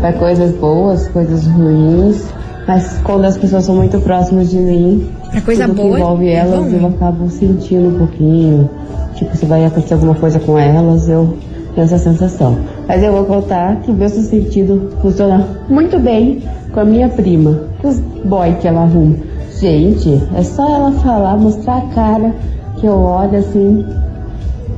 Para 0.00 0.14
coisas 0.14 0.52
boas, 0.56 1.06
coisas 1.08 1.46
ruins. 1.46 2.24
Mas 2.66 2.98
quando 3.04 3.24
as 3.26 3.36
pessoas 3.36 3.64
são 3.64 3.74
muito 3.76 4.00
próximas 4.00 4.48
de 4.50 4.56
mim, 4.56 5.10
Pra 5.30 5.40
coisa 5.40 5.66
tudo 5.66 5.76
boa, 5.76 5.96
que 5.96 6.00
envolve 6.02 6.28
é 6.28 6.34
elas, 6.36 6.70
bom. 6.70 6.78
eu 6.78 6.86
acabo 6.86 7.28
sentindo 7.28 7.88
um 7.88 7.98
pouquinho. 7.98 8.70
Tipo, 9.16 9.36
se 9.36 9.44
vai 9.46 9.64
acontecer 9.64 9.94
alguma 9.94 10.14
coisa 10.14 10.38
com 10.40 10.58
elas, 10.58 11.08
eu 11.08 11.36
essa 11.80 11.98
sensação. 11.98 12.58
Mas 12.86 13.02
eu 13.02 13.12
vou 13.12 13.24
contar 13.24 13.76
que 13.76 13.90
o 13.90 13.94
meu 13.94 14.08
sentido 14.08 14.92
funciona 15.00 15.46
muito 15.68 15.98
bem 15.98 16.42
com 16.72 16.80
a 16.80 16.84
minha 16.84 17.08
prima. 17.08 17.62
Os 17.82 17.98
boy 17.98 18.54
que 18.60 18.68
ela 18.68 18.82
arruma. 18.82 19.16
Gente, 19.60 20.20
é 20.36 20.42
só 20.42 20.68
ela 20.68 20.92
falar, 20.92 21.36
mostrar 21.36 21.78
a 21.78 21.94
cara, 21.94 22.34
que 22.78 22.86
eu 22.86 22.94
olho 22.94 23.38
assim. 23.38 23.84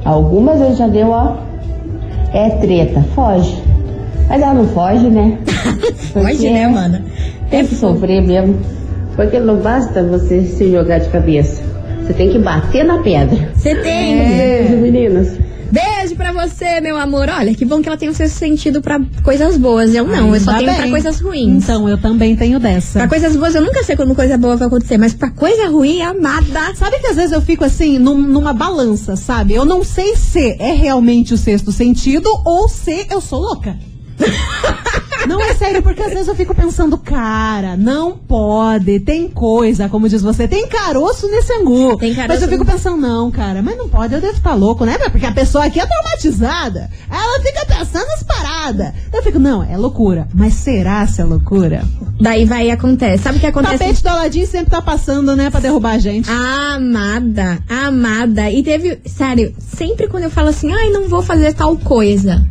Algumas 0.05 0.61
vezes 0.61 0.79
já 0.79 0.87
deu, 0.87 1.09
ó. 1.09 1.37
É 2.33 2.51
treta, 2.51 3.01
foge. 3.15 3.57
Mas 4.29 4.43
ela 4.43 4.55
não 4.55 4.67
foge, 4.67 5.09
né? 5.09 5.39
Porque 6.13 6.51
né, 6.51 6.67
mano? 6.67 6.99
Tem 7.51 7.67
que 7.67 7.75
sofrer 7.75 8.21
mesmo. 8.23 8.57
Porque 9.17 9.39
não 9.39 9.57
basta 9.57 10.03
você 10.03 10.43
se 10.43 10.71
jogar 10.71 10.99
de 10.99 11.09
cabeça. 11.09 11.63
Você 12.05 12.13
tem 12.13 12.31
que 12.31 12.39
bater 12.39 12.85
na 12.85 12.99
pedra. 12.99 13.49
Você 13.55 13.75
tem. 13.77 14.19
Beijo, 14.19 14.77
meninas. 14.77 15.39
Pra 16.35 16.49
você, 16.49 16.81
meu 16.81 16.97
amor. 16.97 17.29
Olha, 17.29 17.55
que 17.55 17.65
bom 17.65 17.81
que 17.81 17.89
ela 17.89 17.97
tem 17.97 18.09
o 18.09 18.15
seu 18.15 18.29
sentido 18.29 18.81
pra 18.83 19.01
coisas 19.23 19.57
boas. 19.57 19.95
Eu 19.95 20.05
não, 20.07 20.35
eu 20.35 20.41
só 20.41 20.55
tenho 20.59 20.65
pra 20.73 20.83
bem. 20.83 20.91
coisas 20.91 21.21
ruins. 21.21 21.63
Então, 21.63 21.89
eu 21.89 21.97
também 21.97 22.35
tenho 22.35 22.59
dessa. 22.59 22.99
Pra 22.99 23.09
coisas 23.09 23.37
boas, 23.37 23.55
eu 23.55 23.63
nunca 23.63 23.85
sei 23.85 23.95
quando 23.95 24.15
coisa 24.15 24.37
boa 24.37 24.57
vai 24.57 24.67
acontecer, 24.67 24.99
mas 24.99 25.15
pra 25.15 25.31
coisa 25.31 25.69
ruim, 25.69 26.03
amada. 26.03 26.75
Sabe 26.75 26.99
que 26.99 27.07
às 27.07 27.17
vezes 27.17 27.31
eu 27.33 27.41
fico 27.41 27.65
assim, 27.65 27.99
num- 27.99 28.21
numa 28.21 28.53
balança, 28.53 29.15
sabe? 29.15 29.55
Eu 29.55 29.65
não 29.65 29.85
sei 29.85 30.17
se 30.17 30.57
é 30.59 30.73
realmente 30.73 31.33
o 31.33 31.37
sexto 31.39 31.71
sentido 31.71 32.29
ou 32.45 32.69
se 32.69 33.07
eu 33.11 33.21
sou 33.21 33.41
louca. 33.41 33.77
Não 35.27 35.41
é 35.41 35.55
sério, 35.55 35.83
porque 35.83 36.03
às 36.03 36.13
vezes 36.13 36.29
eu 36.29 36.35
fico 36.35 36.55
pensando, 36.55 36.99
cara, 36.99 37.77
não 37.77 38.13
pode, 38.17 39.01
tem 39.01 39.29
coisa, 39.29 39.89
como 39.89 40.09
diz 40.09 40.23
você, 40.23 40.47
tem 40.47 40.67
caroço 40.67 41.29
nesse 41.29 41.53
angu. 41.53 41.97
Tem 41.97 42.15
caroço 42.15 42.29
Mas 42.29 42.43
eu 42.43 42.49
fico 42.49 42.65
pensando, 42.65 42.97
não, 42.97 43.31
cara, 43.31 43.63
mas 43.63 43.77
não 43.77 43.89
pode, 43.89 44.15
eu 44.15 44.21
devo 44.21 44.37
estar 44.37 44.55
louco, 44.55 44.85
né? 44.85 44.99
Porque 45.11 45.27
a 45.27 45.33
pessoa 45.33 45.65
aqui 45.65 45.81
é 45.81 45.87
traumatizada. 45.87 46.91
Ela 47.11 47.41
fica 47.41 47.67
pensando 47.67 48.07
nas 48.07 48.23
paradas. 48.23 48.93
Eu 49.13 49.23
fico, 49.23 49.39
não, 49.39 49.63
é 49.63 49.77
loucura. 49.77 50.29
Mas 50.35 50.55
será 50.55 51.07
se 51.07 51.21
é 51.21 51.25
loucura? 51.25 51.85
Daí 52.21 52.45
vai 52.45 52.69
e 52.69 52.71
acontece. 52.71 53.23
Sabe 53.23 53.39
o 53.39 53.41
que 53.41 53.47
acontece? 53.47 53.79
Tapete 53.79 54.03
do 54.03 54.09
Aladim 54.09 54.47
sempre 54.47 54.71
tá 54.71 54.83
passando, 54.83 55.35
né, 55.35 55.51
pra 55.51 55.61
derrubar 55.61 55.95
a 55.95 55.99
gente. 55.99 56.29
Amada, 56.31 57.59
amada. 57.69 58.51
E 58.51 58.63
teve, 58.63 59.01
sério, 59.07 59.55
sempre 59.59 60.09
quando 60.09 60.25
eu 60.25 60.31
falo 60.31 60.49
assim, 60.49 60.73
ai, 60.73 60.91
não 60.91 61.09
vou 61.09 61.23
fazer 61.23 61.55
tal 61.55 61.77
coisa. 61.77 62.47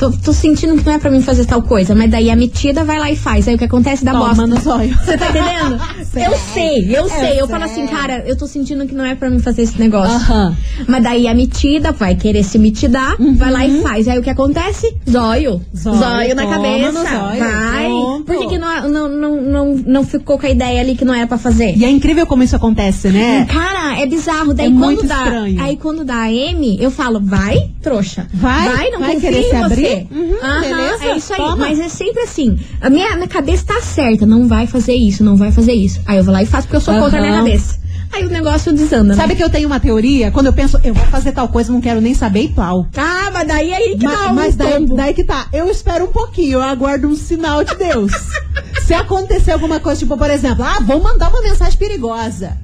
Tô, 0.00 0.10
tô 0.10 0.32
sentindo 0.32 0.76
que 0.78 0.86
não 0.86 0.94
é 0.94 0.98
pra 0.98 1.10
mim 1.10 1.20
fazer 1.20 1.44
tal 1.44 1.60
coisa, 1.62 1.94
mas 1.94 2.10
daí 2.10 2.30
a 2.30 2.34
metida 2.36 2.82
vai 2.84 2.98
lá 2.98 3.10
e 3.10 3.16
faz. 3.16 3.46
Aí 3.46 3.54
o 3.54 3.58
que 3.58 3.64
acontece 3.64 4.02
dá 4.02 4.12
Toma 4.12 4.28
bosta. 4.28 4.46
no 4.46 4.58
zóio. 4.58 4.96
Você 5.04 5.18
tá 5.18 5.28
entendendo? 5.28 5.78
eu 6.16 6.38
sei, 6.54 6.96
eu 6.96 7.08
sei. 7.08 7.38
Eu 7.40 7.46
falo 7.46 7.64
assim, 7.64 7.86
cara, 7.86 8.24
eu 8.26 8.34
tô 8.34 8.46
sentindo 8.46 8.86
que 8.86 8.94
não 8.94 9.04
é 9.04 9.14
pra 9.14 9.28
mim 9.28 9.38
fazer 9.40 9.60
esse 9.62 9.78
negócio. 9.78 10.14
Aham. 10.16 10.56
Mas 10.88 11.02
daí 11.02 11.28
a 11.28 11.34
metida 11.34 11.92
vai 11.92 12.14
querer 12.14 12.42
se 12.44 12.58
mitidar, 12.58 13.14
vai 13.36 13.50
lá 13.52 13.66
e 13.66 13.82
faz. 13.82 14.08
Aí 14.08 14.18
o 14.18 14.22
que 14.22 14.30
acontece? 14.30 14.96
Zóio. 15.08 15.60
Zóio, 15.76 15.98
Zóio, 15.98 16.34
na 16.34 16.42
toma 16.44 16.54
cabeça. 16.56 16.92
no 16.92 17.00
zóio, 17.00 17.38
vai. 17.38 17.84
pronto. 17.86 18.24
Por 18.24 18.38
que, 18.38 18.46
que 18.46 18.58
não, 18.58 18.88
não, 18.88 19.08
não, 19.08 19.36
não, 19.42 19.74
não 19.86 20.04
ficou 20.04 20.38
com 20.38 20.46
a 20.46 20.50
ideia 20.50 20.80
ali 20.80 20.96
que 20.96 21.04
não 21.04 21.12
era 21.14 21.26
pra 21.26 21.36
fazer? 21.36 21.76
E 21.76 21.84
é 21.84 21.90
incrível 21.90 22.26
como 22.26 22.42
isso 22.42 22.56
acontece, 22.56 23.08
né? 23.08 23.46
Cara, 23.52 24.00
é 24.00 24.06
bizarro. 24.06 24.54
Daí 24.54 24.66
É 24.68 24.70
quando 24.70 24.78
muito 24.80 25.06
dá, 25.06 25.16
estranho. 25.24 25.62
Aí 25.62 25.76
quando 25.76 26.04
dá 26.06 26.20
a 26.22 26.32
M, 26.32 26.78
eu 26.80 26.90
falo, 26.90 27.20
vai, 27.22 27.68
trouxa. 27.82 28.26
Vai? 28.32 28.66
Vai, 28.70 28.90
não 28.90 29.00
Vai 29.00 29.14
confia 29.14 29.30
querer 29.30 29.40
em 29.42 29.50
se 29.50 29.50
você. 29.50 29.56
abrir? 29.56 29.89
Uhum, 30.10 30.36
Aham, 30.42 30.60
beleza, 30.60 31.04
é 31.04 31.16
isso 31.16 31.32
aí. 31.32 31.38
toma. 31.38 31.56
Mas 31.56 31.78
é 31.78 31.88
sempre 31.88 32.22
assim. 32.22 32.58
A 32.80 32.88
minha, 32.90 33.14
minha 33.16 33.28
cabeça 33.28 33.64
tá 33.66 33.80
certa. 33.80 34.24
Não 34.26 34.46
vai 34.48 34.66
fazer 34.66 34.94
isso, 34.94 35.22
não 35.24 35.36
vai 35.36 35.52
fazer 35.52 35.72
isso. 35.72 36.00
Aí 36.06 36.18
eu 36.18 36.24
vou 36.24 36.32
lá 36.32 36.42
e 36.42 36.46
faço 36.46 36.66
porque 36.66 36.76
eu 36.76 36.80
sou 36.80 36.94
contra 36.98 37.18
a 37.18 37.22
minha 37.22 37.36
cabeça. 37.36 37.78
Aí 38.12 38.26
o 38.26 38.28
negócio 38.30 38.72
desanda, 38.72 39.14
Sabe 39.14 39.28
né? 39.28 39.34
que 39.36 39.44
eu 39.44 39.48
tenho 39.48 39.68
uma 39.68 39.78
teoria? 39.78 40.32
Quando 40.32 40.46
eu 40.46 40.52
penso, 40.52 40.76
eu 40.82 40.92
vou 40.92 41.04
fazer 41.06 41.30
tal 41.30 41.46
coisa, 41.46 41.72
não 41.72 41.80
quero 41.80 42.00
nem 42.00 42.12
saber 42.12 42.42
e 42.42 42.48
plau. 42.48 42.88
Ah, 42.96 43.30
mas 43.32 43.46
daí 43.46 43.72
aí 43.72 43.96
que 43.96 44.04
Ma- 44.04 44.10
dá 44.16 44.32
um 44.32 44.34
mas 44.34 44.56
daí, 44.56 44.84
daí 44.86 45.14
que 45.14 45.22
tá. 45.22 45.46
Eu 45.52 45.70
espero 45.70 46.06
um 46.06 46.08
pouquinho, 46.12 46.54
eu 46.54 46.62
aguardo 46.62 47.06
um 47.06 47.14
sinal 47.14 47.62
de 47.62 47.72
Deus. 47.76 48.10
Se 48.84 48.94
acontecer 48.94 49.52
alguma 49.52 49.78
coisa, 49.78 50.00
tipo, 50.00 50.16
por 50.16 50.28
exemplo, 50.28 50.64
ah, 50.64 50.80
vou 50.84 51.00
mandar 51.00 51.28
uma 51.28 51.40
mensagem 51.40 51.78
perigosa. 51.78 52.56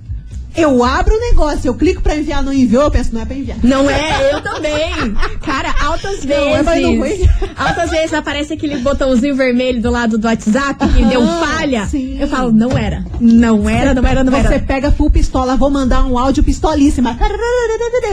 Eu 0.57 0.83
abro 0.83 1.15
o 1.15 1.21
negócio, 1.21 1.69
eu 1.69 1.75
clico 1.75 2.01
pra 2.03 2.17
enviar, 2.17 2.43
não 2.43 2.53
enviou, 2.53 2.85
eu 2.85 2.91
penso, 2.91 3.11
não 3.15 3.21
é 3.21 3.25
pra 3.25 3.37
enviar. 3.37 3.59
Não 3.63 3.89
é, 3.91 4.33
eu 4.33 4.41
também. 4.43 5.15
Cara, 5.45 5.75
altas 5.85 6.25
vezes. 6.25 6.65
Não, 6.65 6.73
é, 6.73 6.81
não 6.81 7.05
altas 7.57 7.91
vezes 7.91 8.15
aparece 8.15 8.53
aquele 8.55 8.79
botãozinho 8.79 9.35
vermelho 9.35 9.81
do 9.83 9.91
lado 9.91 10.17
do 10.19 10.27
WhatsApp 10.27 10.87
que 10.89 11.05
deu 11.05 11.21
Aham, 11.23 11.47
falha. 11.47 11.87
sim. 11.87 12.17
Eu 12.21 12.29
falo, 12.29 12.53
não 12.53 12.77
era. 12.77 13.05
Não 13.21 13.69
era, 13.69 13.95
não 13.95 14.07
era, 14.07 14.25
não 14.25 14.33
Você 14.33 14.55
era. 14.55 14.59
pega 14.61 14.91
full 14.93 15.11
pistola, 15.11 15.57
vou 15.57 15.71
mandar 15.71 16.05
um 16.05 16.19
áudio 16.19 16.43
pistolíssima. 16.43 17.17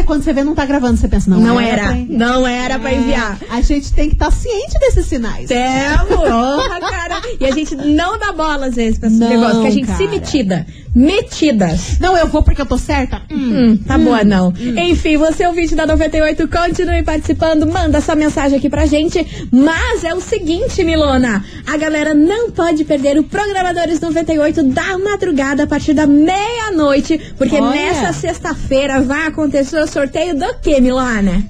Quando 0.05 0.23
você 0.23 0.33
vê, 0.33 0.43
não 0.43 0.53
tá 0.55 0.65
gravando, 0.65 0.97
você 0.97 1.07
pensa, 1.07 1.29
não, 1.29 1.39
Não 1.39 1.59
era. 1.59 1.81
era. 1.81 1.95
Não 2.09 2.45
era 2.47 2.77
pra 2.79 2.93
enviar. 2.93 3.37
É, 3.49 3.55
a 3.55 3.61
gente 3.61 3.93
tem 3.93 4.09
que 4.09 4.15
estar 4.15 4.31
ciente 4.31 4.77
desses 4.79 5.05
sinais. 5.05 5.47
Temos, 5.47 6.07
porra, 6.09 6.79
cara. 6.79 7.21
E 7.39 7.45
a 7.45 7.51
gente 7.51 7.75
não 7.75 8.17
dá 8.17 8.31
bola 8.31 8.67
às 8.67 8.75
vezes 8.75 8.99
pra 8.99 9.07
esse 9.09 9.17
Não, 9.17 9.29
negócio, 9.29 9.61
que 9.61 9.67
a 9.67 9.71
gente 9.71 9.87
se 9.87 9.97
cara. 9.97 10.09
metida. 10.11 10.65
Metidas. 10.95 11.97
Não, 11.99 12.15
eu 12.15 12.27
vou 12.33 12.41
porque 12.41 12.61
eu 12.61 12.65
tô 12.65 12.77
certa. 12.79 13.21
Hum, 13.31 13.77
tá 13.77 13.95
boa 13.97 14.23
não. 14.23 14.51
Enfim, 14.59 15.17
você 15.17 15.45
ouvinte 15.45 15.75
da 15.75 15.85
98, 15.85 16.47
continue 16.47 17.03
participando, 17.03 17.67
manda 17.67 18.01
sua 18.01 18.15
mensagem 18.15 18.57
aqui 18.57 18.69
pra 18.69 18.87
gente. 18.87 19.47
Mas 19.51 20.03
é 20.03 20.15
o 20.15 20.19
seguinte, 20.19 20.83
Milona, 20.83 21.45
a 21.67 21.77
galera 21.77 22.15
não 22.15 22.49
pode 22.49 22.83
perder 22.83 23.19
o 23.19 23.23
Programadores 23.23 24.01
98 24.01 24.63
da 24.63 24.97
madrugada 24.97 25.63
a 25.63 25.67
partir 25.67 25.93
da 25.93 26.07
meia-noite, 26.07 27.19
porque 27.37 27.55
Olha. 27.55 27.69
nessa 27.69 28.11
sexta-feira 28.11 28.99
vai 29.01 29.27
acontecer 29.27 29.79
o 29.79 29.87
sorteio 29.87 30.35
do 30.35 30.55
que, 30.55 30.81
Milona? 30.81 31.43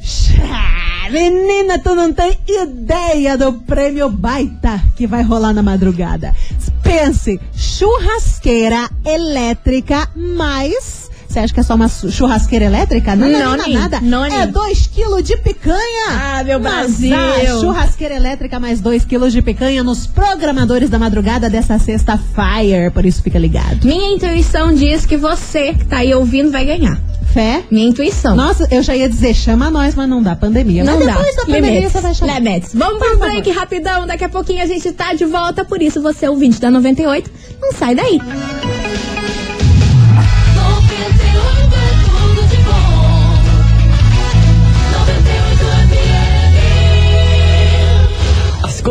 Ah, 0.51 0.92
Menina, 1.09 1.79
tu 1.79 1.93
não 1.95 2.13
tem 2.13 2.37
ideia 2.47 3.37
do 3.37 3.53
prêmio 3.53 4.09
baita 4.09 4.81
que 4.95 5.05
vai 5.05 5.21
rolar 5.21 5.53
na 5.53 5.61
madrugada. 5.61 6.33
Pense, 6.81 7.39
churrasqueira 7.53 8.89
elétrica 9.05 10.09
mais. 10.15 11.02
Você 11.33 11.39
acha 11.39 11.51
que 11.53 11.59
é 11.59 11.63
só 11.63 11.73
uma 11.73 11.87
churrasqueira 11.89 12.65
elétrica? 12.65 13.15
Nada, 13.15 13.31
Não, 13.31 13.39
nada, 13.51 13.63
nem, 13.63 13.73
nada. 13.73 13.99
não, 14.01 14.23
é 14.23 14.29
nem. 14.29 14.51
2 14.51 14.85
quilos 14.85 15.23
de 15.23 15.35
picanha. 15.35 15.79
Ah, 16.11 16.43
meu 16.43 16.59
Mas 16.59 16.99
Brasil. 16.99 17.15
a 17.15 17.59
churrasqueira 17.59 18.13
elétrica 18.13 18.59
mais 18.59 18.79
2 18.79 19.03
quilos 19.03 19.33
de 19.33 19.41
picanha 19.41 19.83
nos 19.83 20.05
programadores 20.05 20.91
da 20.91 20.99
madrugada 20.99 21.49
dessa 21.49 21.79
sexta 21.79 22.17
Fire. 22.17 22.91
Por 22.93 23.03
isso 23.03 23.23
fica 23.23 23.39
ligado. 23.39 23.83
Minha 23.83 24.13
intuição 24.13 24.71
diz 24.73 25.07
que 25.07 25.17
você 25.17 25.73
que 25.73 25.85
tá 25.85 25.97
aí 25.97 26.13
ouvindo 26.13 26.51
vai 26.51 26.65
ganhar. 26.65 27.01
Fé? 27.33 27.63
Minha 27.71 27.87
intuição. 27.87 28.35
Nossa, 28.35 28.67
eu 28.69 28.83
já 28.83 28.95
ia 28.95 29.09
dizer, 29.09 29.33
chama 29.33 29.71
nós, 29.71 29.95
mas 29.95 30.07
não 30.07 30.21
dá 30.21 30.35
pandemia. 30.35 30.83
Não 30.83 30.97
mas 30.97 31.05
dá. 31.07 31.13
depois 31.13 31.35
da 31.35 31.45
pandemia 31.45 31.89
você 31.89 31.99
vai 31.99 32.13
chamar. 32.13 32.39
Limites. 32.39 32.69
Vamos 32.75 32.99
pro 32.99 33.17
break 33.17 33.49
rapidão. 33.49 34.05
Daqui 34.05 34.23
a 34.23 34.29
pouquinho 34.29 34.61
a 34.61 34.67
gente 34.67 34.91
tá 34.91 35.15
de 35.15 35.25
volta. 35.25 35.65
Por 35.65 35.81
isso, 35.81 35.99
você, 35.99 36.27
ouvinte 36.27 36.61
da 36.61 36.69
98, 36.69 37.31
não 37.59 37.71
sai 37.73 37.95
daí. 37.95 38.21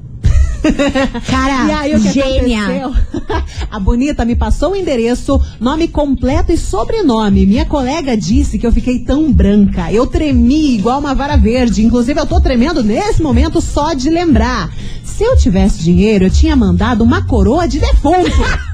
Cara, 1.30 1.66
E 1.68 1.72
aí 1.72 1.96
o 1.96 2.02
que 2.02 2.12
gênia. 2.12 2.64
aconteceu? 2.64 2.96
A 3.72 3.80
bonita 3.80 4.26
me 4.26 4.36
passou 4.36 4.72
o 4.72 4.76
endereço, 4.76 5.40
nome 5.60 5.88
completo 5.88 6.52
e 6.52 6.58
sobrenome. 6.58 7.46
Minha 7.46 7.66
colega 7.66 8.16
disse 8.18 8.60
que 8.60 8.66
eu 8.68 8.72
fiquei 8.72 9.00
tão 9.00 9.32
branca. 9.32 9.92
Eu 9.92 10.06
tremi 10.08 10.76
igual 10.76 11.00
uma 11.00 11.16
vara 11.16 11.38
verde. 11.38 11.84
Inclusive, 11.86 12.20
eu 12.20 12.26
tô 12.26 12.40
tremendo 12.40 12.84
nesse 12.84 13.22
momento 13.22 13.62
só 13.62 13.94
de 13.94 14.10
lembrar. 14.10 14.70
Se 15.04 15.24
eu 15.24 15.38
tivesse 15.38 15.84
dinheiro, 15.84 16.26
eu 16.26 16.30
tinha 16.32 16.56
mandado 16.56 17.04
uma 17.04 17.26
coroa 17.26 17.68
de 17.68 17.80
defunto. 17.80 18.32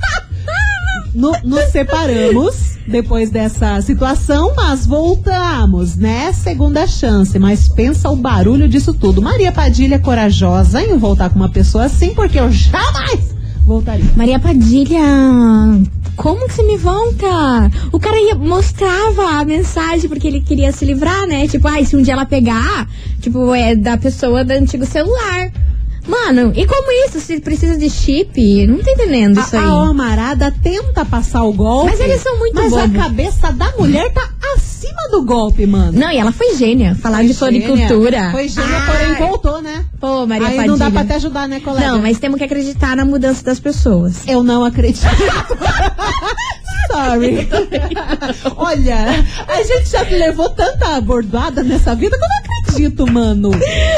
No- 1.13 1.35
nos 1.43 1.65
separamos 1.71 2.77
depois 2.87 3.29
dessa 3.29 3.81
situação, 3.81 4.53
mas 4.55 4.85
voltamos, 4.85 5.95
né? 5.95 6.31
Segunda 6.33 6.85
chance, 6.87 7.37
mas 7.39 7.67
pensa 7.67 8.09
o 8.09 8.15
barulho 8.15 8.67
disso 8.69 8.93
tudo. 8.93 9.21
Maria 9.21 9.51
Padilha 9.51 9.99
corajosa 9.99 10.81
em 10.81 10.97
voltar 10.97 11.29
com 11.29 11.35
uma 11.37 11.49
pessoa 11.49 11.85
assim, 11.85 12.13
porque 12.13 12.39
eu 12.39 12.51
jamais 12.51 13.35
voltaria. 13.65 14.05
Maria 14.15 14.39
Padilha, 14.39 14.99
como 16.15 16.47
que 16.47 16.53
você 16.53 16.63
me 16.63 16.77
volta? 16.77 17.27
O 17.91 17.99
cara 17.99 18.17
ia, 18.19 18.35
mostrava 18.35 19.39
a 19.39 19.45
mensagem 19.45 20.07
porque 20.09 20.27
ele 20.27 20.41
queria 20.41 20.71
se 20.71 20.85
livrar, 20.85 21.25
né? 21.27 21.47
Tipo, 21.47 21.67
ai, 21.67 21.83
se 21.85 21.95
um 21.95 22.01
dia 22.01 22.13
ela 22.13 22.25
pegar, 22.25 22.87
tipo, 23.19 23.53
é 23.53 23.75
da 23.75 23.97
pessoa 23.97 24.43
do 24.45 24.51
antigo 24.51 24.85
celular. 24.85 25.51
Mano, 26.07 26.53
e 26.55 26.65
como 26.65 26.89
isso? 27.05 27.19
Se 27.19 27.39
precisa 27.41 27.77
de 27.77 27.89
chip? 27.89 28.65
Não 28.65 28.77
tô 28.79 28.89
entendendo 28.89 29.39
isso 29.39 29.55
A, 29.55 29.59
aí. 29.59 29.65
a 29.65 29.69
Almarada 29.69 30.53
tenta 30.63 31.03
passar 31.03 31.43
o 31.43 31.51
golpe. 31.51 31.91
Mas 31.91 31.99
eles 31.99 32.21
são 32.21 32.37
muito 32.39 32.55
Mas 32.55 32.73
a 32.73 32.87
cabeça 32.89 33.51
da 33.51 33.71
mulher 33.77 34.11
tá 34.13 34.29
acima 34.55 35.09
do 35.11 35.23
golpe, 35.25 35.65
mano. 35.65 35.99
Não, 35.99 36.09
e 36.11 36.17
ela 36.17 36.31
foi 36.31 36.55
gênia. 36.55 36.95
Falar 36.95 37.23
de 37.23 37.33
floricultura. 37.33 38.31
Foi 38.31 38.47
gênia, 38.47 38.77
Ai. 38.77 38.85
porém 38.87 39.27
voltou, 39.27 39.61
né? 39.61 39.85
Pô, 39.99 40.25
Maria 40.25 40.47
Aí 40.47 40.55
Padilha. 40.55 40.71
não 40.71 40.77
dá 40.77 40.91
pra 40.91 41.03
te 41.05 41.13
ajudar, 41.13 41.47
né, 41.47 41.59
colega? 41.59 41.87
Não, 41.91 42.01
mas 42.01 42.19
temos 42.19 42.37
que 42.37 42.43
acreditar 42.45 42.95
na 42.95 43.03
mudança 43.03 43.43
das 43.43 43.59
pessoas. 43.59 44.25
Eu 44.27 44.43
não 44.43 44.63
acredito. 44.63 45.01
Sorry. 46.91 47.47
Olha, 48.55 49.25
a 49.47 49.63
gente 49.63 49.89
já 49.89 50.01
levou 50.03 50.49
tanta 50.49 50.95
abordada 50.95 51.63
nessa 51.63 51.95
vida 51.95 52.17
que 52.17 52.23
eu 52.23 52.29
não 52.29 52.37
acredito, 52.63 53.11
mano. 53.11 53.51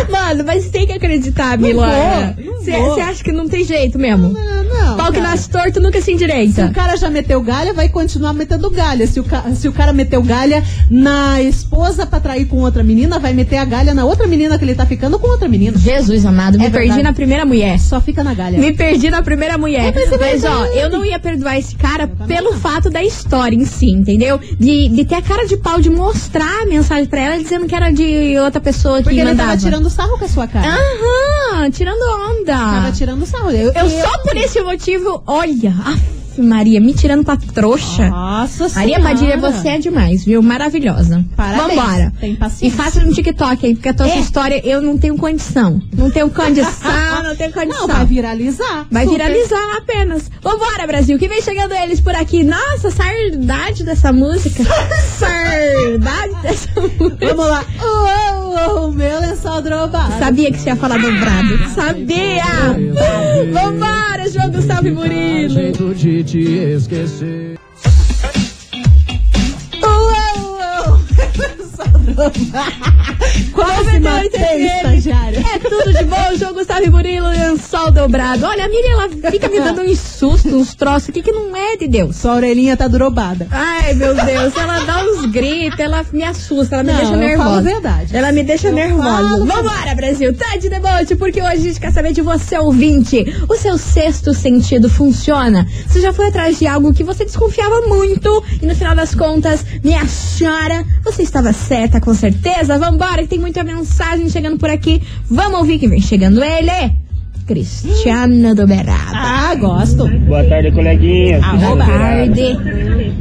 Mano, 0.10 0.44
mas 0.46 0.70
tem 0.70 0.86
que 0.88 0.94
acreditar, 0.94 1.58
Milana. 1.58 2.36
Você 2.60 3.02
acha 3.02 3.24
que 3.24 3.32
não 3.32 3.48
tem 3.48 3.64
jeito 3.64 3.98
mesmo? 3.98 4.30
Não, 4.30 4.64
não. 4.64 4.98
Pau 4.98 5.12
que 5.12 5.20
nasce 5.20 5.50
torto 5.50 5.80
nunca 5.80 6.00
se 6.00 6.06
Se 6.10 6.14
endireita. 6.14 6.66
o 6.66 6.74
cara 6.74 6.96
já 6.96 7.10
meteu 7.10 7.42
galha, 7.42 7.74
vai 7.74 7.88
continuar 7.90 8.34
metendo 8.34 8.70
galha. 8.70 9.06
Se 9.08 9.20
o, 9.20 9.24
ca- 9.24 9.44
se 9.56 9.68
o 9.68 9.72
cara 9.74 9.94
meteu 9.94 10.22
galha 10.24 10.64
na 10.90 11.42
esposa 11.42 12.06
pra 12.06 12.20
trair 12.20 12.46
com 12.46 12.58
outra 12.58 12.84
menina, 12.84 13.20
vai 13.20 13.34
meter 13.34 13.58
a 13.58 13.66
galha 13.66 13.94
na 13.94 14.06
outra 14.06 14.26
menina 14.28 14.58
que 14.58 14.66
ele 14.66 14.76
tá 14.76 14.86
ficando 14.86 15.20
com 15.20 15.28
outra 15.28 15.48
menina. 15.48 15.78
Jesus 15.78 16.26
amado, 16.26 16.58
me 16.58 16.66
É 16.66 16.70
perdi 16.70 16.88
verdade. 16.88 17.04
na 17.04 17.14
primeira 17.14 17.46
mulher. 17.46 17.80
Só 17.80 18.02
fica 18.02 18.24
na 18.24 18.34
galha. 18.34 18.58
Me 18.58 18.74
perdi 18.74 19.10
na 19.10 19.22
primeira 19.22 19.58
mulher. 19.58 19.94
Mas 19.94 20.12
é 20.12 20.18
Mas, 20.18 20.44
ó, 20.44 20.62
verdade. 20.62 20.80
eu 20.80 20.90
não 20.90 21.06
ia 21.06 21.20
perdoar 21.20 21.58
esse 21.58 21.76
cara 21.76 22.08
pelo 22.28 22.54
fato 22.54 22.69
da 22.92 23.04
história 23.04 23.56
em 23.56 23.66
si, 23.66 23.90
entendeu? 23.92 24.38
De, 24.38 24.90
de 24.90 25.06
ter 25.06 25.16
a 25.16 25.22
cara 25.22 25.46
de 25.48 25.58
pau 25.58 25.80
de 25.82 25.90
mostrar 25.90 26.62
a 26.64 26.66
mensagem 26.66 27.06
pra 27.08 27.20
ela 27.22 27.38
dizendo 27.42 27.66
que 27.66 27.74
era 27.76 27.90
de 27.92 28.38
outra 28.38 28.62
pessoa 28.62 28.98
que 28.98 29.04
Porque 29.06 29.20
ele 29.20 29.30
mandava. 29.30 29.50
tava 29.52 29.62
tirando 29.62 29.90
sarro 29.90 30.18
com 30.20 30.26
a 30.26 30.28
sua 30.30 30.48
cara. 30.48 30.68
Aham, 30.68 31.70
tirando 31.72 32.00
onda. 32.02 32.54
Tava 32.54 32.92
tirando 32.92 33.26
sarro. 33.26 33.52
Eu, 33.52 33.72
Eu 33.74 33.90
só 33.90 34.18
por 34.20 34.36
esse 34.38 34.62
motivo, 34.62 35.24
olha, 35.26 35.74
af, 35.86 36.00
Maria, 36.42 36.80
me 36.80 36.94
tirando 36.94 37.24
pra 37.24 37.38
trouxa. 37.38 38.10
Nossa 38.10 38.70
Maria 38.76 38.96
Senhora. 38.96 39.02
Padilha, 39.04 39.38
você 39.38 39.68
é 39.70 39.78
demais, 39.80 40.24
viu? 40.26 40.42
Maravilhosa. 40.42 41.26
Parabéns. 41.36 41.80
Vambora. 41.80 42.14
Tem 42.20 42.36
paciência. 42.36 42.68
E 42.68 42.72
faça 42.72 43.00
um 43.00 43.12
TikTok 43.12 43.66
aí, 43.66 43.74
porque 43.76 43.90
a 43.90 43.94
tua 43.94 44.08
É. 44.10 44.20
história 44.20 44.62
eu 44.68 44.82
não 44.82 44.98
tenho 44.98 45.16
condição. 45.18 45.82
Não 45.96 46.10
tenho 46.10 46.30
condição, 46.30 47.24
não 47.24 47.36
tenho 47.36 47.52
condição. 47.52 47.88
Não, 47.88 47.96
vai 47.96 48.06
viralizar. 48.06 48.86
Vai 48.92 49.06
Super. 49.06 49.18
viralizar 49.18 49.78
apenas. 49.78 50.30
Vambora, 50.42 50.86
Brasil, 50.88 51.18
que 51.20 51.28
vem 51.28 51.42
chegando 51.42 51.74
eles 51.74 52.00
por 52.02 52.16
aqui. 52.16 52.44
Nossa, 52.44 52.90
saudade 52.92 53.84
dessa 53.84 54.12
música. 54.12 54.64
saudade 55.18 56.36
dessa 56.42 56.70
música. 56.80 57.28
Vamos 57.28 57.46
lá. 57.50 57.64
Oh, 57.82 58.56
oh, 58.56 58.86
oh, 58.86 58.92
meu 58.92 59.20
lençol 59.20 59.62
drobado. 59.62 60.20
Sabia 60.20 60.52
que 60.52 60.58
você 60.60 60.70
ia 60.70 60.76
falar 60.76 60.98
dobrado. 60.98 61.70
Sabia! 61.76 62.44
Vambora, 63.52 64.30
João 64.30 64.50
Gustavo 64.52 64.88
e 64.88 64.92
Murilo. 64.92 65.56
Te 66.32 66.74
esquecer. 66.74 67.49
Drobado. 72.14 72.40
Quase 73.54 74.00
matei, 74.00 74.66
estagiária. 74.66 75.40
É 75.54 75.60
tudo 75.60 75.94
de 75.94 76.04
bom, 76.06 76.36
João 76.38 76.54
Gustavo 76.54 76.84
e 76.84 76.90
Murilo, 76.90 77.28
lençol 77.30 77.92
dobrado. 77.92 78.46
Olha, 78.46 78.66
a 78.66 78.70
Miriam, 78.70 78.92
ela 78.94 79.32
fica 79.32 79.48
me 79.50 79.60
dando 79.60 79.82
uns 79.82 80.00
sustos, 80.00 80.52
uns 80.52 80.74
troços 80.76 81.10
aqui 81.10 81.22
que 81.22 81.32
não 81.32 81.56
é 81.56 81.78
de 81.78 81.88
Deus. 81.88 82.16
Sua 82.18 82.36
orelhinha 82.36 82.76
tá 82.76 82.88
drobada. 82.88 83.48
Ai, 83.52 83.94
meu 83.94 84.14
Deus, 84.16 84.56
ela 84.56 84.80
dá 84.86 85.04
uns 85.04 85.26
gritos, 85.32 85.80
ela 85.80 86.06
me 86.12 86.24
assusta, 86.24 86.76
ela 86.76 86.84
me 86.84 86.92
Não, 86.92 87.00
deixa 87.00 87.16
nervosa. 87.16 87.50
falo 87.50 87.62
verdade. 87.62 88.16
Ela 88.16 88.32
me 88.32 88.44
deixa 88.44 88.68
Eu 88.68 88.74
nervosa. 88.74 89.46
Vambora, 89.46 89.96
Brasil, 89.96 90.36
tá 90.36 90.58
de 90.58 90.70
debote, 90.70 91.16
porque 91.16 91.42
hoje 91.42 91.52
a 91.54 91.56
gente 91.58 91.80
quer 91.80 91.92
saber 91.92 92.14
de 92.14 92.22
você, 92.22 92.58
ouvinte. 92.58 93.26
O 93.48 93.56
seu 93.56 93.78
sexto 93.78 94.34
sentido 94.34 94.90
funciona? 94.90 95.68
Você 95.88 96.02
já 96.02 96.14
foi 96.14 96.28
atrás 96.28 96.58
de 96.60 96.68
algo 96.68 96.94
que 96.94 97.04
você 97.04 97.26
desconfiava 97.26 97.82
muito 97.88 98.44
e 98.62 98.66
no 98.66 98.76
final 98.76 98.96
das 98.96 99.14
contas, 99.16 99.66
minha 99.84 100.06
senhora, 100.08 100.86
você 101.04 101.24
estava 101.24 101.52
certa 101.54 101.99
com 102.00 102.14
certeza? 102.14 102.78
Vambora, 102.78 103.24
que 103.24 103.28
tem 103.28 103.40
muita 103.40 103.64
mensagem 103.64 104.30
chegando 104.30 104.58
por 104.58 104.70
aqui. 104.70 105.02
Vamos 105.30 105.60
ouvir 105.60 105.80
que 105.80 105.88
vem 105.88 106.02
chegando 106.02 106.44
ele. 106.44 106.94
Cristiano 107.46 108.54
do 108.54 108.68
Beraba. 108.68 109.12
Ah, 109.14 109.56
gosto. 109.56 110.08
Boa 110.28 110.44
tarde, 110.44 110.72
coleguinhas. 110.72 111.44
Boa 111.44 111.78
tarde. 111.78 112.58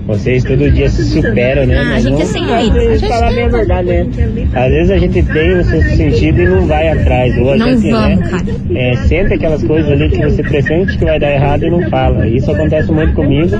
Vocês 0.08 0.42
todo 0.42 0.70
dia 0.70 0.88
se 0.88 1.04
superam, 1.04 1.66
né? 1.66 1.76
Ah, 1.76 1.96
a 1.96 2.00
gente 2.00 2.22
é 2.22 2.24
sem 2.24 2.42
jeito. 2.42 2.78
Às 2.78 2.84
vezes 2.84 3.08
falar 3.08 3.30
bem 3.30 3.44
a 3.44 3.48
verdade, 3.48 3.88
né? 3.88 4.06
Às 4.54 4.70
vezes 4.70 4.90
a 4.90 4.96
gente 4.96 5.22
tem 5.22 5.58
o 5.58 5.64
seu 5.64 5.82
sentido 5.82 6.40
e 6.40 6.48
não 6.48 6.66
vai 6.66 6.88
atrás. 6.88 7.36
Ou 7.36 7.52
a 7.52 7.56
Não 7.58 7.76
gente, 7.76 7.90
vamos, 7.90 8.18
né? 8.18 8.40
É, 8.74 8.96
sente 8.96 9.34
aquelas 9.34 9.62
coisas 9.62 9.92
ali 9.92 10.08
que 10.08 10.22
você 10.22 10.42
pressente 10.42 10.96
que 10.96 11.04
vai 11.04 11.20
dar 11.20 11.30
errado 11.30 11.62
e 11.64 11.70
não 11.70 11.82
fala. 11.90 12.26
Isso 12.26 12.50
acontece 12.50 12.90
muito 12.90 13.12
comigo, 13.12 13.54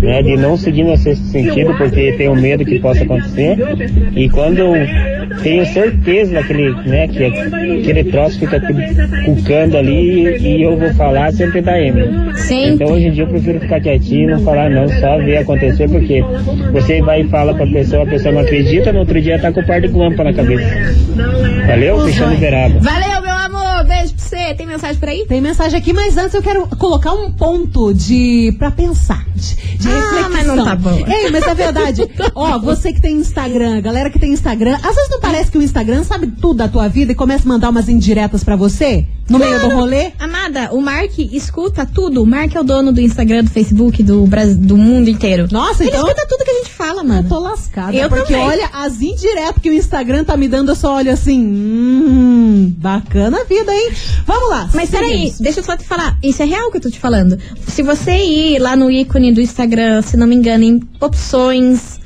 né? 0.00 0.22
De 0.22 0.36
não 0.36 0.56
seguir 0.56 0.84
meu 0.84 0.96
sexto 0.96 1.24
sentido 1.24 1.74
porque 1.76 2.12
tenho 2.12 2.36
medo 2.36 2.64
que 2.64 2.78
possa 2.78 3.02
acontecer. 3.02 3.56
E 4.14 4.28
quando 4.28 4.58
eu 4.58 4.74
tenho 5.42 5.66
certeza 5.66 6.34
daquele, 6.34 6.70
né? 6.86 7.08
Que 7.08 7.24
aquele 7.24 8.04
troço 8.04 8.38
fica 8.38 8.60
cucando 9.24 9.76
ali 9.76 10.38
e 10.38 10.62
eu 10.62 10.76
vou 10.76 10.94
falar 10.94 11.32
sempre 11.32 11.58
Emily. 11.58 12.36
Sempre. 12.36 12.74
Então 12.74 12.92
hoje 12.92 13.06
em 13.06 13.10
dia 13.10 13.24
eu 13.24 13.28
prefiro 13.28 13.60
ficar 13.60 13.80
quietinho, 13.80 14.30
não 14.30 14.40
falar 14.44 14.70
não, 14.70 14.88
só 14.88 15.18
ver 15.18 15.38
acontecer, 15.38 15.87
porque 15.88 16.22
você 16.72 17.00
vai 17.02 17.22
e 17.22 17.28
fala 17.28 17.54
pra 17.54 17.66
pessoa, 17.66 18.02
a 18.04 18.06
pessoa 18.06 18.32
não 18.34 18.40
acredita, 18.42 18.92
no 18.92 19.00
outro 19.00 19.20
dia 19.20 19.38
tá 19.40 19.52
com 19.52 19.60
o 19.60 19.66
par 19.66 19.80
de 19.80 19.88
guampa 19.88 20.22
na 20.24 20.32
cabeça. 20.32 20.68
Valeu? 21.66 22.04
Fechando 22.04 22.36
Veraba. 22.36 22.78
Valeu, 22.80 23.22
meu 23.22 23.32
amor. 23.32 23.84
Beijo 23.86 24.14
pra 24.14 24.24
você. 24.24 24.54
Tem 24.54 24.66
mensagem 24.66 24.96
por 24.96 25.08
aí? 25.08 25.24
Tem 25.28 25.40
mensagem 25.40 25.78
aqui, 25.78 25.92
mas 25.92 26.16
antes 26.16 26.34
eu 26.34 26.42
quero 26.42 26.66
colocar 26.76 27.12
um 27.12 27.30
ponto 27.32 27.92
de 27.94 28.54
pra 28.58 28.70
pensar, 28.70 29.24
de, 29.34 29.54
de 29.78 29.88
Ah, 29.88 30.00
reflexão. 30.00 30.30
mas 30.30 30.46
não 30.46 30.64
tá 30.64 30.76
bom. 30.76 31.04
Ei, 31.06 31.30
mas 31.30 31.46
é 31.46 31.54
verdade. 31.54 32.02
Ó, 32.34 32.58
você 32.58 32.92
que 32.92 33.00
tem 33.00 33.16
Instagram, 33.16 33.80
galera 33.80 34.10
que 34.10 34.18
tem 34.18 34.32
Instagram, 34.32 34.74
às 34.82 34.94
vezes 34.94 35.10
não 35.10 35.20
parece 35.20 35.50
que 35.50 35.58
o 35.58 35.62
Instagram 35.62 36.02
sabe 36.04 36.26
tudo 36.40 36.54
da 36.58 36.68
tua 36.68 36.88
vida 36.88 37.12
e 37.12 37.14
começa 37.14 37.44
a 37.44 37.48
mandar 37.48 37.70
umas 37.70 37.88
indiretas 37.88 38.42
pra 38.44 38.56
você 38.56 39.04
no 39.28 39.38
meio 39.38 39.60
do 39.60 39.68
rolê? 39.68 40.10
Amada, 40.48 40.74
o 40.74 40.80
Mark 40.80 41.18
escuta 41.18 41.84
tudo. 41.84 42.22
O 42.22 42.26
Mark 42.26 42.54
é 42.54 42.60
o 42.60 42.64
dono 42.64 42.90
do 42.90 43.00
Instagram, 43.00 43.44
do 43.44 43.50
Facebook, 43.50 44.02
do, 44.02 44.26
Brasil, 44.26 44.56
do 44.56 44.76
mundo 44.76 45.10
inteiro. 45.10 45.46
Nossa, 45.50 45.82
Ele 45.82 45.90
então 45.90 46.06
escuta 46.08 46.26
tudo 46.26 46.44
que 46.44 46.50
a 46.50 46.54
gente 46.54 46.70
fala, 46.70 47.02
eu 47.02 47.06
mano. 47.06 47.28
tô 47.28 47.38
lascada. 47.38 47.94
Eu 47.94 48.08
porque 48.08 48.32
também. 48.32 48.46
olha, 48.46 48.70
as 48.72 49.00
indiretas 49.02 49.62
que 49.62 49.68
o 49.68 49.72
Instagram 49.74 50.24
tá 50.24 50.36
me 50.36 50.48
dando, 50.48 50.70
eu 50.70 50.74
só 50.74 50.96
olho 50.96 51.12
assim, 51.12 51.38
hum, 51.38 52.74
bacana 52.78 53.42
a 53.42 53.44
vida, 53.44 53.72
hein? 53.72 53.92
Vamos 54.26 54.48
lá. 54.48 54.70
Mas 54.74 54.90
peraí, 54.90 55.32
deixa 55.38 55.60
eu 55.60 55.64
só 55.64 55.76
te 55.76 55.84
falar. 55.84 56.16
Isso 56.22 56.42
é 56.42 56.46
real 56.46 56.70
que 56.70 56.78
eu 56.78 56.82
tô 56.82 56.90
te 56.90 56.98
falando. 56.98 57.38
Se 57.66 57.82
você 57.82 58.12
ir 58.12 58.58
lá 58.58 58.74
no 58.74 58.90
ícone 58.90 59.32
do 59.32 59.40
Instagram, 59.40 60.00
se 60.02 60.16
não 60.16 60.26
me 60.26 60.34
engano, 60.34 60.64
em 60.64 60.80
opções. 61.00 61.98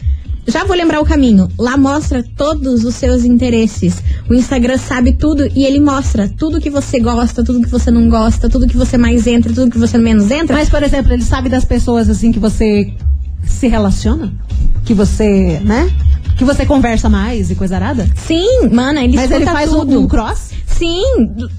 Já 0.47 0.65
vou 0.65 0.77
lembrar 0.77 1.01
o 1.01 1.05
caminho. 1.05 1.49
Lá 1.59 1.77
mostra 1.77 2.25
todos 2.37 2.85
os 2.85 2.95
seus 2.95 3.25
interesses. 3.25 4.03
O 4.29 4.35
Instagram 4.35 4.77
sabe 4.77 5.13
tudo 5.13 5.47
e 5.55 5.65
ele 5.65 5.79
mostra 5.79 6.29
tudo 6.29 6.61
que 6.61 6.71
você 6.71 6.99
gosta, 6.99 7.45
tudo 7.45 7.63
que 7.63 7.71
você 7.71 7.91
não 7.91 8.09
gosta, 8.09 8.49
tudo 8.49 8.67
que 8.67 8.77
você 8.77 8.99
mais 8.99 9.27
entra, 9.27 9.53
tudo 9.53 9.71
que 9.71 9.79
você 9.79 9.99
menos 9.99 10.31
entra. 10.31 10.57
Mas, 10.57 10.69
por 10.69 10.83
exemplo, 10.83 11.13
ele 11.13 11.23
sabe 11.23 11.49
das 11.49 11.65
pessoas 11.65 12.09
assim 12.09 12.33
que 12.33 12.41
você 12.41 12.93
se 13.45 13.69
relaciona? 13.69 14.33
Que 14.85 14.95
você, 14.95 15.61
né? 15.61 15.91
Que 16.37 16.45
você 16.45 16.67
conversa 16.67 17.09
mais 17.09 17.51
e 17.51 17.55
coisa 17.55 17.77
arada? 17.77 18.07
Sim, 18.17 18.69
mana, 18.71 19.03
ele 19.05 19.17
Mas 19.17 19.31
ele 19.31 19.45
faz 19.47 19.73
um, 19.73 19.81
tudo. 19.81 20.01
um 20.01 20.09
cross? 20.09 20.51
Sim, 20.67 21.05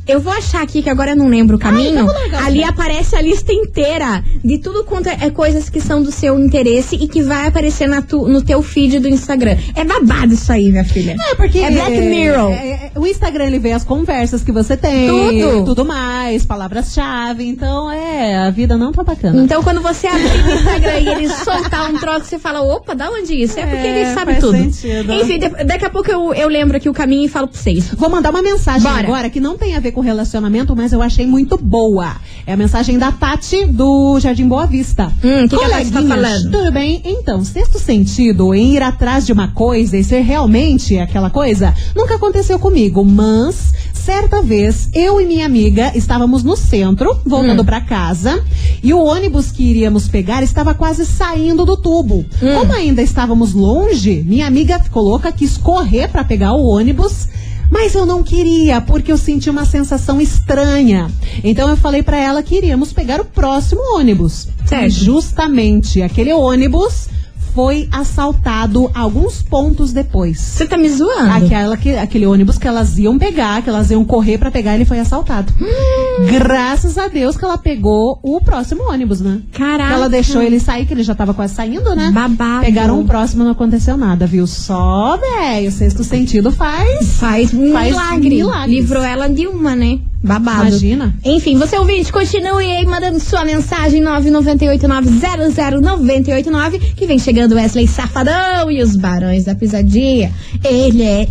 eu 0.05 0.19
vou 0.19 0.33
achar 0.33 0.61
aqui 0.63 0.81
que 0.81 0.89
agora 0.89 1.11
eu 1.11 1.15
não 1.15 1.29
lembro 1.29 1.55
o 1.55 1.59
caminho. 1.59 2.07
Ali 2.43 2.61
aparece 2.63 3.15
a 3.15 3.21
lista 3.21 3.53
inteira 3.53 4.21
de 4.43 4.57
tudo 4.57 4.83
quanto 4.83 5.07
é 5.07 5.17
é 5.21 5.29
coisas 5.29 5.69
que 5.69 5.79
são 5.79 6.03
do 6.03 6.11
seu 6.11 6.37
interesse 6.37 6.95
e 6.95 7.07
que 7.07 7.21
vai 7.21 7.47
aparecer 7.47 7.87
na 7.87 8.01
tu- 8.01 8.27
no 8.27 8.41
teu 8.41 8.61
feed 8.61 8.99
do 8.99 9.07
Instagram. 9.07 9.55
É 9.75 9.85
babado 9.85 10.33
isso 10.33 10.51
aí, 10.51 10.69
minha 10.69 10.83
filha. 10.83 11.15
É, 11.31 11.35
porque. 11.35 11.59
É 11.59 11.71
Black 11.71 11.91
Mirror. 12.01 12.51
é, 12.51 12.91
é, 12.95 12.99
o 12.99 13.05
Instagram, 13.07 13.45
ele 13.45 13.59
vê 13.59 13.71
as 13.71 13.85
conversas 13.85 14.43
que 14.43 14.51
você 14.51 14.75
tem. 14.75 15.07
Tudo. 15.07 15.65
Tudo 15.65 15.85
mais, 15.85 16.45
palavras-chave. 16.45 17.47
Então, 17.47 17.89
é, 17.91 18.35
a 18.39 18.49
vida 18.49 18.75
não 18.77 18.91
tá 18.91 19.03
bacana. 19.03 19.41
Então, 19.43 19.63
quando 19.63 19.79
você 19.81 20.07
abrir 20.07 20.43
o 20.45 20.53
Instagram 20.55 20.99
e 20.99 21.07
ele 21.07 21.29
soltar 21.29 21.89
um 21.89 21.97
troço, 21.97 22.25
você 22.25 22.39
fala, 22.39 22.61
opa, 22.61 22.93
da 22.93 23.09
onde 23.09 23.35
isso? 23.41 23.57
É 23.57 23.65
porque 23.65 23.87
É, 23.87 24.01
ele 24.01 24.13
sabe 24.13 24.31
faz 24.33 24.43
tudo. 24.43 24.57
Sentido. 24.71 25.13
Enfim, 25.13 25.39
daqui 25.65 25.85
a 25.85 25.89
pouco 25.89 26.09
eu, 26.11 26.33
eu 26.33 26.47
lembro 26.47 26.77
aqui 26.77 26.89
o 26.89 26.93
caminho 26.93 27.25
e 27.25 27.27
falo 27.27 27.47
pra 27.47 27.59
vocês. 27.59 27.89
Vou 27.95 28.09
mandar 28.09 28.29
uma 28.29 28.41
mensagem 28.41 28.89
Bora. 28.89 29.07
agora 29.07 29.29
que 29.29 29.39
não 29.39 29.57
tem 29.57 29.75
a 29.75 29.79
ver 29.79 29.91
com 29.91 30.01
relacionamento, 30.01 30.75
mas 30.75 30.93
eu 30.93 31.01
achei 31.01 31.25
muito 31.25 31.57
boa. 31.57 32.15
É 32.45 32.53
a 32.53 32.57
mensagem 32.57 32.97
da 32.97 33.11
Tati 33.11 33.65
do 33.65 34.19
Jardim 34.19 34.47
Boa 34.47 34.65
Vista. 34.65 35.11
Hum, 35.23 35.47
que 35.47 35.57
que 35.57 35.63
a 35.63 35.69
Tati 35.69 35.91
tá 35.91 36.01
Coleguinhas, 36.01 36.07
falando? 36.07 36.51
Tudo 36.51 36.71
bem? 36.71 37.01
Então, 37.05 37.43
sexto 37.43 37.79
sentido 37.79 38.53
em 38.53 38.75
ir 38.75 38.83
atrás 38.83 39.25
de 39.25 39.33
uma 39.33 39.49
coisa 39.49 39.97
e 39.97 40.03
ser 40.03 40.21
realmente 40.21 40.97
aquela 40.97 41.29
coisa 41.29 41.73
nunca 41.95 42.15
aconteceu 42.15 42.59
comigo, 42.59 43.03
mas 43.05 43.73
certa 43.93 44.41
vez 44.41 44.89
eu 44.93 45.21
e 45.21 45.25
minha 45.25 45.45
amiga 45.45 45.91
estávamos 45.95 46.43
no 46.43 46.57
centro, 46.57 47.17
voltando 47.25 47.61
Hum. 47.61 47.65
pra 47.65 47.79
casa, 47.81 48.43
e 48.83 48.93
o 48.93 49.01
ônibus 49.03 49.51
que 49.51 49.63
iríamos 49.63 50.07
pegar 50.07 50.43
estava 50.43 50.73
quase 50.73 51.05
saindo 51.05 51.63
do 51.65 51.77
tubo. 51.77 52.25
Hum. 52.41 52.53
Como 52.59 52.73
ainda 52.73 53.01
estávamos 53.01 53.53
longe, 53.53 54.23
minha 54.27 54.45
amiga 54.47 54.79
ficou 54.79 55.03
louca, 55.03 55.31
quis 55.31 55.55
correr 55.57 56.09
pra 56.09 56.23
pegar 56.23 56.53
o 56.53 56.65
ônibus. 56.65 57.27
Mas 57.71 57.95
eu 57.95 58.05
não 58.05 58.21
queria, 58.21 58.81
porque 58.81 59.11
eu 59.11 59.17
senti 59.17 59.49
uma 59.49 59.65
sensação 59.65 60.21
estranha. 60.21 61.09
Então 61.43 61.67
eu 61.69 61.77
falei 61.77 62.03
pra 62.03 62.17
ela 62.17 62.43
que 62.43 62.55
iríamos 62.55 62.93
pegar 62.93 63.19
o 63.19 63.25
próximo 63.25 63.81
ônibus. 63.97 64.47
Certo. 64.65 64.85
E 64.85 64.89
justamente 64.89 66.01
aquele 66.01 66.31
ônibus 66.33 67.07
foi 67.53 67.87
assaltado 67.91 68.89
alguns 68.93 69.41
pontos 69.41 69.93
depois. 69.93 70.39
Você 70.39 70.65
tá 70.65 70.77
me 70.77 70.89
zoando? 70.89 71.45
Aquela 71.45 71.77
que, 71.77 71.95
aquele 71.95 72.25
ônibus 72.25 72.57
que 72.57 72.67
elas 72.67 72.97
iam 72.97 73.17
pegar, 73.19 73.61
que 73.61 73.69
elas 73.69 73.91
iam 73.91 74.03
correr 74.03 74.37
pra 74.37 74.49
pegar, 74.49 74.75
ele 74.75 74.85
foi 74.85 74.99
assaltado. 74.99 75.53
Hum. 75.61 76.25
Graças 76.31 76.97
a 76.97 77.07
Deus 77.07 77.37
que 77.37 77.45
ela 77.45 77.57
pegou 77.57 78.19
o 78.23 78.41
próximo 78.41 78.89
ônibus, 78.89 79.21
né? 79.21 79.41
Caraca. 79.51 79.89
Que 79.89 79.93
ela 79.93 80.09
deixou 80.09 80.41
ele 80.41 80.59
sair, 80.59 80.85
que 80.85 80.93
ele 80.93 81.03
já 81.03 81.13
tava 81.13 81.33
quase 81.33 81.53
saindo, 81.53 81.95
né? 81.95 82.11
Babado. 82.11 82.65
Pegaram 82.65 82.99
o 82.99 83.05
próximo, 83.05 83.43
não 83.43 83.51
aconteceu 83.51 83.97
nada, 83.97 84.25
viu? 84.25 84.47
Só, 84.47 85.17
velho, 85.17 85.71
sexto 85.71 86.03
sentido 86.03 86.51
faz. 86.51 87.13
Faz 87.13 87.51
Faz 87.51 87.53
milagre. 87.53 88.29
milagres. 88.29 88.75
Livrou 88.75 89.03
ela 89.03 89.27
de 89.27 89.47
uma, 89.47 89.75
né? 89.75 89.99
Babado. 90.23 90.69
Imagina. 90.69 91.13
Enfim, 91.25 91.57
você 91.57 91.77
ouvinte, 91.77 92.11
continue 92.11 92.71
aí 92.71 92.85
mandando 92.85 93.19
sua 93.19 93.43
mensagem 93.43 94.01
998900989 94.03 96.79
que 96.95 97.05
vem 97.05 97.19
chegando 97.19 97.42
Wesley 97.51 97.87
Safadão 97.87 98.71
e 98.71 98.81
os 98.81 98.95
Barões 98.95 99.43
da 99.45 99.55
Pisadinha. 99.55 100.31
Ele 100.63 101.03
é 101.03 101.27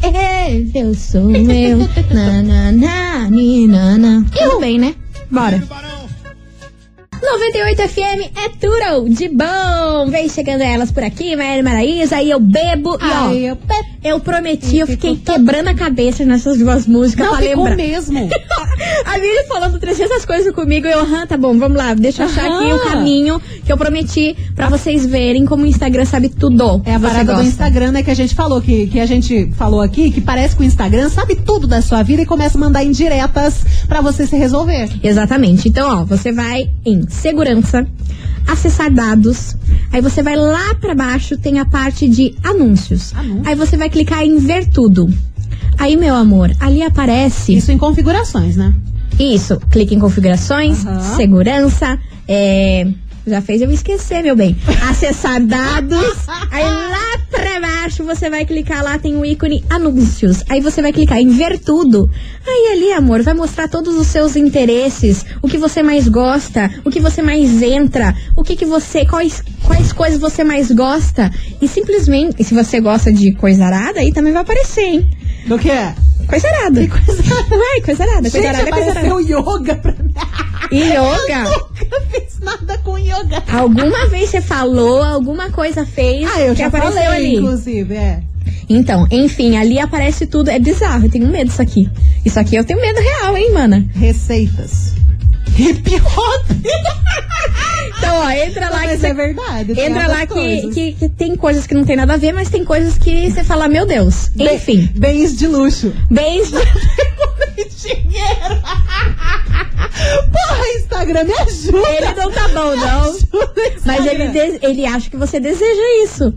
ele, 0.48 0.70
eu 0.74 0.94
sou 0.94 1.30
eu. 1.30 1.78
na, 2.12 2.42
na, 2.42 2.72
na, 2.72 3.30
ni, 3.30 3.66
na, 3.66 3.96
na. 3.98 4.24
Tudo 4.36 4.60
bem, 4.60 4.78
né? 4.78 4.94
Bora. 5.30 5.62
98 7.22 7.88
FM 7.88 8.36
é 8.36 8.48
tudo 8.60 9.08
de 9.14 9.28
bom. 9.28 10.10
Vem 10.10 10.28
chegando 10.28 10.62
elas 10.62 10.90
por 10.90 11.04
aqui, 11.04 11.36
Maíra 11.36 11.62
Maraísa, 11.62 12.16
aí 12.16 12.30
eu 12.30 12.40
bebo 12.40 12.96
e 13.00 13.04
ó, 13.04 13.30
eu 13.32 13.56
pe- 13.56 13.91
eu 14.04 14.18
prometi, 14.20 14.78
eu 14.78 14.86
fiquei 14.86 15.16
quebrando 15.16 15.68
a 15.68 15.74
cabeça 15.74 16.24
nessas 16.24 16.58
duas 16.58 16.86
músicas 16.86 17.26
Não 17.26 17.36
pra 17.36 17.42
ficou 17.46 17.64
lembrar. 17.64 17.76
mesmo. 17.76 18.28
A 19.04 19.14
Vivi 19.18 19.46
falando 19.48 19.78
300 19.78 20.24
coisas 20.24 20.52
comigo 20.54 20.86
e 20.86 20.90
eu, 20.90 21.00
aham, 21.00 21.26
tá 21.26 21.36
bom, 21.36 21.56
vamos 21.58 21.76
lá, 21.76 21.94
deixa 21.94 22.22
eu 22.22 22.26
achar 22.26 22.46
aqui 22.46 22.72
o 22.72 22.78
caminho 22.90 23.40
que 23.64 23.72
eu 23.72 23.76
prometi 23.76 24.36
pra 24.56 24.68
vocês 24.68 25.06
verem 25.06 25.44
como 25.44 25.64
o 25.64 25.66
Instagram 25.66 26.04
sabe 26.04 26.28
tudo. 26.28 26.82
É 26.84 26.94
a 26.94 27.00
parada 27.00 27.34
do. 27.34 27.42
Instagram, 27.42 27.92
né, 27.92 28.02
que 28.02 28.10
a 28.10 28.14
gente 28.14 28.34
falou, 28.34 28.60
que, 28.60 28.86
que 28.88 28.98
a 28.98 29.06
gente 29.06 29.52
falou 29.56 29.80
aqui, 29.80 30.10
que 30.10 30.20
parece 30.20 30.56
que 30.56 30.62
o 30.62 30.64
Instagram 30.64 31.08
sabe 31.08 31.36
tudo 31.36 31.66
da 31.66 31.80
sua 31.82 32.02
vida 32.02 32.22
e 32.22 32.26
começa 32.26 32.56
a 32.58 32.60
mandar 32.60 32.82
indiretas 32.82 33.64
pra 33.86 34.00
você 34.00 34.26
se 34.26 34.36
resolver. 34.36 34.88
Exatamente. 35.02 35.68
Então, 35.68 36.00
ó, 36.00 36.04
você 36.04 36.32
vai 36.32 36.70
em 36.84 37.06
segurança, 37.08 37.86
acessar 38.46 38.90
dados, 38.92 39.56
aí 39.92 40.00
você 40.00 40.22
vai 40.22 40.36
lá 40.36 40.74
pra 40.74 40.94
baixo, 40.94 41.36
tem 41.36 41.58
a 41.58 41.64
parte 41.64 42.08
de 42.08 42.34
anúncios. 42.42 43.14
Anúncios. 43.14 43.46
Aí 43.46 43.54
você 43.54 43.76
vai 43.76 43.88
clicar 43.88 44.22
em 44.24 44.38
ver 44.38 44.68
tudo. 44.68 45.12
Aí, 45.78 45.96
meu 45.96 46.14
amor, 46.14 46.50
ali 46.60 46.82
aparece 46.82 47.54
Isso 47.54 47.72
em 47.72 47.78
configurações, 47.78 48.56
né? 48.56 48.74
Isso, 49.18 49.58
clique 49.70 49.94
em 49.94 49.98
configurações, 49.98 50.84
Aham. 50.86 51.16
segurança, 51.16 51.98
é, 52.26 52.86
já 53.26 53.40
fez 53.40 53.62
eu 53.62 53.70
esquecer, 53.70 54.22
meu 54.22 54.34
bem. 54.36 54.56
Acessar 54.88 55.40
dados, 55.40 56.16
aí 56.50 56.64
lá 56.64 57.18
pra 57.30 57.60
baixo 57.60 58.04
você 58.04 58.28
vai 58.28 58.44
clicar 58.44 58.82
lá, 58.82 58.98
tem 58.98 59.16
o 59.16 59.24
ícone 59.24 59.64
anúncios. 59.70 60.42
Aí 60.48 60.60
você 60.60 60.82
vai 60.82 60.92
clicar 60.92 61.18
em 61.18 61.28
ver 61.28 61.58
tudo. 61.58 62.10
Aí 62.46 62.72
ali, 62.72 62.92
amor, 62.92 63.22
vai 63.22 63.34
mostrar 63.34 63.68
todos 63.68 63.96
os 63.96 64.06
seus 64.06 64.36
interesses, 64.36 65.24
o 65.40 65.48
que 65.48 65.58
você 65.58 65.82
mais 65.82 66.08
gosta, 66.08 66.70
o 66.84 66.90
que 66.90 67.00
você 67.00 67.22
mais 67.22 67.62
entra, 67.62 68.14
o 68.36 68.42
que 68.42 68.56
que 68.56 68.64
você, 68.64 69.06
quais, 69.06 69.42
quais 69.64 69.92
coisas 69.92 70.20
você 70.20 70.44
mais 70.44 70.70
gosta. 70.70 71.30
E 71.60 71.68
simplesmente, 71.68 72.36
e 72.40 72.44
se 72.44 72.54
você 72.54 72.80
gosta 72.80 73.12
de 73.12 73.32
coisa 73.34 73.66
arada, 73.66 74.00
aí 74.00 74.12
também 74.12 74.32
vai 74.32 74.42
aparecer, 74.42 74.82
hein? 74.82 75.10
Do 75.46 75.58
que? 75.58 75.70
Coisa 76.26 76.48
arada. 76.48 76.86
coisa 76.88 77.22
Vai, 77.22 77.80
coisa 77.84 78.02
arada, 78.04 78.30
coisa 78.30 78.48
arada, 78.48 78.70
coisa 78.70 78.90
arada. 78.90 79.20
yoga 79.20 79.74
pra 79.74 79.92
mim. 79.92 80.12
E 80.72 80.80
yoga? 80.90 81.44
Nunca 81.44 82.00
fiz 82.10 82.38
nada 82.40 82.78
com 82.78 82.98
yoga. 82.98 83.42
Alguma 83.52 84.06
vez 84.06 84.30
você 84.30 84.40
falou, 84.40 85.02
alguma 85.02 85.50
coisa 85.50 85.84
fez 85.86 86.28
Ah, 86.34 86.40
eu 86.40 86.54
que 86.54 86.60
já 86.60 86.66
apareceu 86.68 86.92
falei, 87.02 87.08
ali. 87.28 87.36
inclusive, 87.36 87.94
é. 87.94 88.20
Então, 88.68 89.06
enfim, 89.10 89.56
ali 89.56 89.78
aparece 89.78 90.26
tudo. 90.26 90.50
É 90.50 90.58
bizarro, 90.58 91.04
eu 91.06 91.10
tenho 91.10 91.26
medo 91.28 91.48
disso 91.48 91.60
aqui. 91.62 91.90
Isso 92.24 92.38
aqui 92.40 92.56
eu 92.56 92.64
tenho 92.64 92.80
medo 92.80 93.00
real, 93.00 93.36
hein, 93.36 93.50
mana? 93.52 93.86
Receitas. 93.94 94.92
Hip 95.58 95.94
hop. 95.96 96.46
Então, 97.98 98.16
ó, 98.16 98.30
entra 98.30 98.70
lá 98.70 98.80
que 98.80 98.86
Mas 98.86 99.04
é 99.04 99.12
verdade. 99.14 99.78
Entra 99.78 100.06
lá 100.06 100.26
que, 100.26 100.68
que, 100.70 100.92
que 100.92 101.08
tem 101.10 101.36
coisas 101.36 101.66
que 101.66 101.74
não 101.74 101.84
tem 101.84 101.94
nada 101.96 102.14
a 102.14 102.16
ver, 102.16 102.32
mas 102.32 102.48
tem 102.48 102.64
coisas 102.64 102.96
que 102.96 103.30
você 103.30 103.44
fala, 103.44 103.68
meu 103.68 103.84
Deus. 103.86 104.30
Enfim, 104.38 104.90
Bens 104.96 105.36
de 105.36 105.46
luxo. 105.46 105.92
bens. 106.10 106.50
Dinheiro. 107.82 108.62
Porra, 110.32 110.66
Instagram, 110.76 111.24
me 111.24 111.32
ajuda. 111.34 111.88
Ele 111.88 112.14
não 112.14 112.30
tá 112.30 112.48
bom, 112.48 112.76
não. 112.76 113.02
Ajuda, 113.10 113.54
Mas 113.84 114.06
ele, 114.06 114.28
de- 114.28 114.58
ele 114.66 114.86
acha 114.86 115.10
que 115.10 115.16
você 115.16 115.38
deseja 115.38 115.82
isso. 116.04 116.32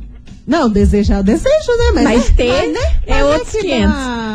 Não, 0.47 0.69
desejar 0.69 1.17
eu 1.17 1.23
desejo, 1.23 1.71
né? 1.77 1.91
Mas, 1.95 2.03
Mas 2.03 2.29
né? 2.29 2.35
ter 2.35 2.67
né? 2.67 2.79
é 3.07 3.23
Mas 3.23 3.25
outros 3.33 3.51
que 3.51 3.61
500. 3.61 3.93
dá. 3.95 4.34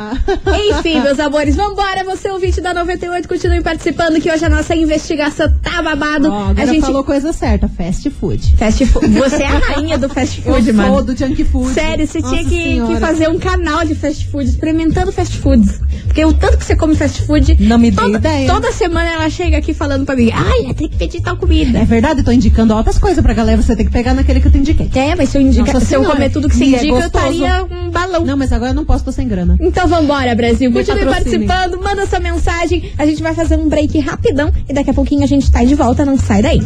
Enfim, 0.71 1.01
meus 1.01 1.19
amores, 1.19 1.57
vambora. 1.57 2.05
Você 2.05 2.31
ouvinte 2.31 2.61
da 2.61 2.73
98, 2.75 3.29
continue 3.29 3.63
participando 3.63 4.21
que 4.21 4.31
hoje 4.31 4.45
a 4.45 4.49
nossa 4.49 4.75
investigação 4.75 5.53
tá 5.63 5.83
babado. 5.83 6.33
A 6.57 6.67
gente 6.67 6.81
falou 6.83 7.05
coisa 7.05 7.33
certa, 7.33 7.69
fast 7.69 8.09
food. 8.11 8.57
Fast 8.57 8.85
food. 8.87 9.09
Você 9.09 9.43
é 9.43 9.47
a 9.47 9.59
rainha 9.59 9.99
do 9.99 10.09
fast 10.09 10.41
food, 10.43 10.69
eu 10.69 10.75
mano. 10.75 10.95
sou 10.95 11.03
do 11.05 11.17
junk 11.17 11.45
food. 11.45 11.73
Sério, 11.73 12.07
você 12.07 12.21
Nossa 12.21 12.37
tinha 12.37 12.49
que, 12.49 12.81
que 12.87 13.01
fazer 13.01 13.29
um 13.29 13.39
canal 13.39 13.85
de 13.85 13.95
fast 13.95 14.27
food, 14.29 14.49
experimentando 14.49 15.13
fast 15.13 15.37
foods. 15.39 15.81
Porque 16.07 16.25
o 16.25 16.33
tanto 16.33 16.59
que 16.59 16.65
você 16.65 16.75
come 16.75 16.97
fast 16.97 17.23
food. 17.23 17.57
Não 17.61 17.79
me 17.79 17.93
toda, 17.93 18.19
ideia. 18.19 18.53
Toda 18.53 18.73
semana 18.73 19.09
ela 19.11 19.31
chega 19.31 19.59
aqui 19.59 19.73
falando 19.73 20.05
pra 20.05 20.17
mim: 20.17 20.31
ai, 20.33 20.75
tem 20.75 20.89
que 20.89 20.97
pedir 20.97 21.21
tal 21.21 21.37
comida. 21.37 21.79
É 21.79 21.85
verdade, 21.85 22.23
tô 22.25 22.33
indicando 22.33 22.75
altas 22.75 22.99
coisas 22.99 23.23
pra 23.23 23.33
galera. 23.33 23.63
Você 23.63 23.77
tem 23.77 23.87
que 23.87 23.93
pegar 23.93 24.13
naquele 24.15 24.41
que 24.41 24.49
eu 24.49 24.53
te 24.53 24.59
indiquei. 24.59 24.91
É, 24.95 25.15
mas 25.15 25.29
se 25.29 25.39
eu, 25.39 25.43
indica, 25.43 25.79
se 25.81 25.95
eu 25.95 26.05
comer 26.05 26.31
tudo 26.31 26.49
que 26.49 26.57
você 26.57 26.65
é 26.65 26.67
indica, 26.67 26.87
eu 26.87 26.95
gostoso. 26.95 27.17
estaria 27.17 27.65
um 27.65 27.91
balão. 27.91 28.25
Não, 28.25 28.37
mas 28.37 28.53
agora 28.53 28.71
eu 28.73 28.75
não 28.75 28.85
posso, 28.85 29.05
tô 29.05 29.13
sem 29.13 29.29
grana. 29.29 29.57
Então 29.61 29.87
vambora, 30.01 30.35
Brasil. 30.35 30.73
Continue 30.73 31.05
participando, 31.05 31.81
manda 31.83 32.07
sua 32.07 32.21
mensagem. 32.21 32.93
A 32.97 33.05
gente 33.05 33.23
vai 33.23 33.35
fazer 33.35 33.57
um 33.57 33.69
break 33.69 33.99
rapidão 33.99 34.53
e 34.69 34.73
daqui 34.73 34.91
a 34.91 34.95
pouquinho 34.95 35.23
a 35.23 35.27
gente 35.27 35.51
tá 35.51 35.63
de 35.63 35.75
volta. 35.75 36.05
Não 36.05 36.17
sai 36.17 36.43
daí. 36.43 36.61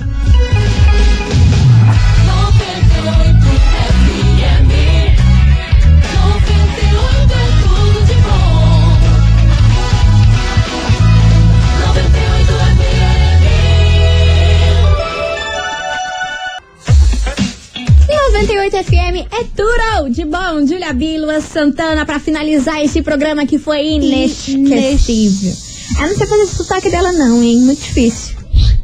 98 18.64 18.84
FM 18.84 19.28
é 19.30 19.44
tudo 19.54 20.08
de 20.10 20.24
bom. 20.24 20.66
Júlia 20.66 20.92
Bílua 20.94 21.40
Santana 21.40 22.06
pra 22.06 22.18
finalizar 22.18 22.82
esse 22.82 23.02
programa 23.02 23.44
que 23.44 23.58
foi 23.58 23.86
inesquecível. 23.86 25.52
Eu 26.00 26.08
não 26.08 26.16
sei 26.16 26.26
fazer 26.26 26.42
esse 26.42 26.56
sotaque 26.56 26.88
dela 26.88 27.12
não, 27.12 27.42
hein? 27.42 27.58
Muito 27.60 27.82
difícil. 27.82 28.36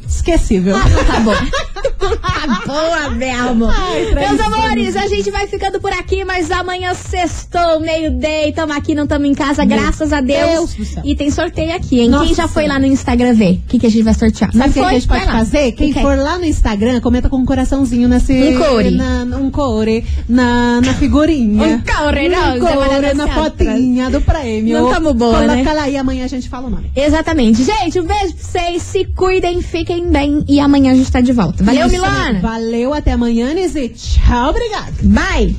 Esquecível. 0.07 0.77
Ah, 0.77 1.05
tá 1.07 1.21
bom. 1.21 1.33
Boa, 2.67 3.11
Belmo. 3.11 3.69
Meus 4.15 4.41
amores, 4.41 4.97
a 4.97 5.07
gente 5.07 5.31
vai 5.31 5.47
ficando 5.47 5.81
por 5.81 5.93
aqui, 5.93 6.25
mas 6.25 6.51
amanhã 6.51 6.95
sextou, 6.95 7.81
meio-day, 7.81 8.53
tamo 8.53 8.73
aqui, 8.73 8.95
não 8.95 9.07
tamo 9.07 9.27
em 9.27 9.35
casa, 9.35 9.65
graças 9.65 10.13
a 10.13 10.21
Deus. 10.21 10.75
Deus. 10.75 10.95
E 11.05 11.15
tem 11.15 11.31
sorteio 11.31 11.75
aqui, 11.75 12.01
hein? 12.01 12.11
Quem 12.11 12.11
Nossa 12.11 12.35
já 12.35 12.49
foi 12.49 12.67
lá 12.67 12.79
no 12.79 12.87
Instagram 12.87 13.35
ver? 13.35 13.61
O 13.65 13.69
que, 13.69 13.79
que 13.79 13.87
a 13.87 13.91
gente 13.91 14.03
vai 14.03 14.15
sortear? 14.15 14.53
Sabe 14.53 14.71
o 14.71 14.73
que 14.73 14.81
a 14.81 14.93
gente 14.93 15.07
pode 15.07 15.25
fazer? 15.25 15.73
Quem 15.73 15.91
O 15.91 15.95
que 15.95 16.01
for 16.01 16.17
lá 16.17 16.39
no 16.39 16.45
Instagram, 16.45 17.01
comenta 17.01 17.29
com 17.29 17.37
um 17.37 17.45
coraçãozinho 17.45 18.09
nesse. 18.09 18.33
Um 18.33 18.59
core. 18.59 18.91
Na, 18.93 19.25
um 19.37 19.51
core. 19.51 20.05
Na, 20.29 20.81
na 20.81 20.95
figurinha. 20.95 21.65
Um 21.65 21.81
core, 21.81 22.29
não, 22.29 22.57
Um 22.57 22.61
core 22.61 23.15
na 23.15 23.27
Catras. 23.27 23.35
fotinha 23.35 24.11
do 24.11 24.21
prêmio. 24.21 24.79
Não 24.81 24.93
tamo 24.93 25.15
boa, 25.15 25.41
Coloca 25.41 25.55
né? 25.55 25.73
lá 25.73 25.89
e 25.89 25.97
amanhã 25.97 26.25
a 26.25 26.29
gente 26.29 26.49
fala 26.49 26.67
o 26.67 26.71
nome. 26.71 26.91
Exatamente. 26.95 27.63
Gente, 27.63 28.01
um 28.01 28.05
beijo 28.05 28.35
pra 28.35 28.45
vocês, 28.45 28.83
se 28.83 29.05
cuidem, 29.05 29.61
fiquem 29.63 30.09
bem 30.11 30.45
e 30.49 30.61
amanhã 30.61 30.93
a 30.93 30.95
gente 30.95 31.11
tá 31.11 31.21
de 31.21 31.33
volta. 31.33 31.63
Valeu, 31.65 31.90
Milana? 31.91 32.41
Valeu, 32.41 32.95
até 32.95 33.13
amanhã, 33.13 33.53
Nise. 33.55 33.89
Tchau, 33.91 34.51
obrigado. 34.51 34.93
Bye! 35.03 35.57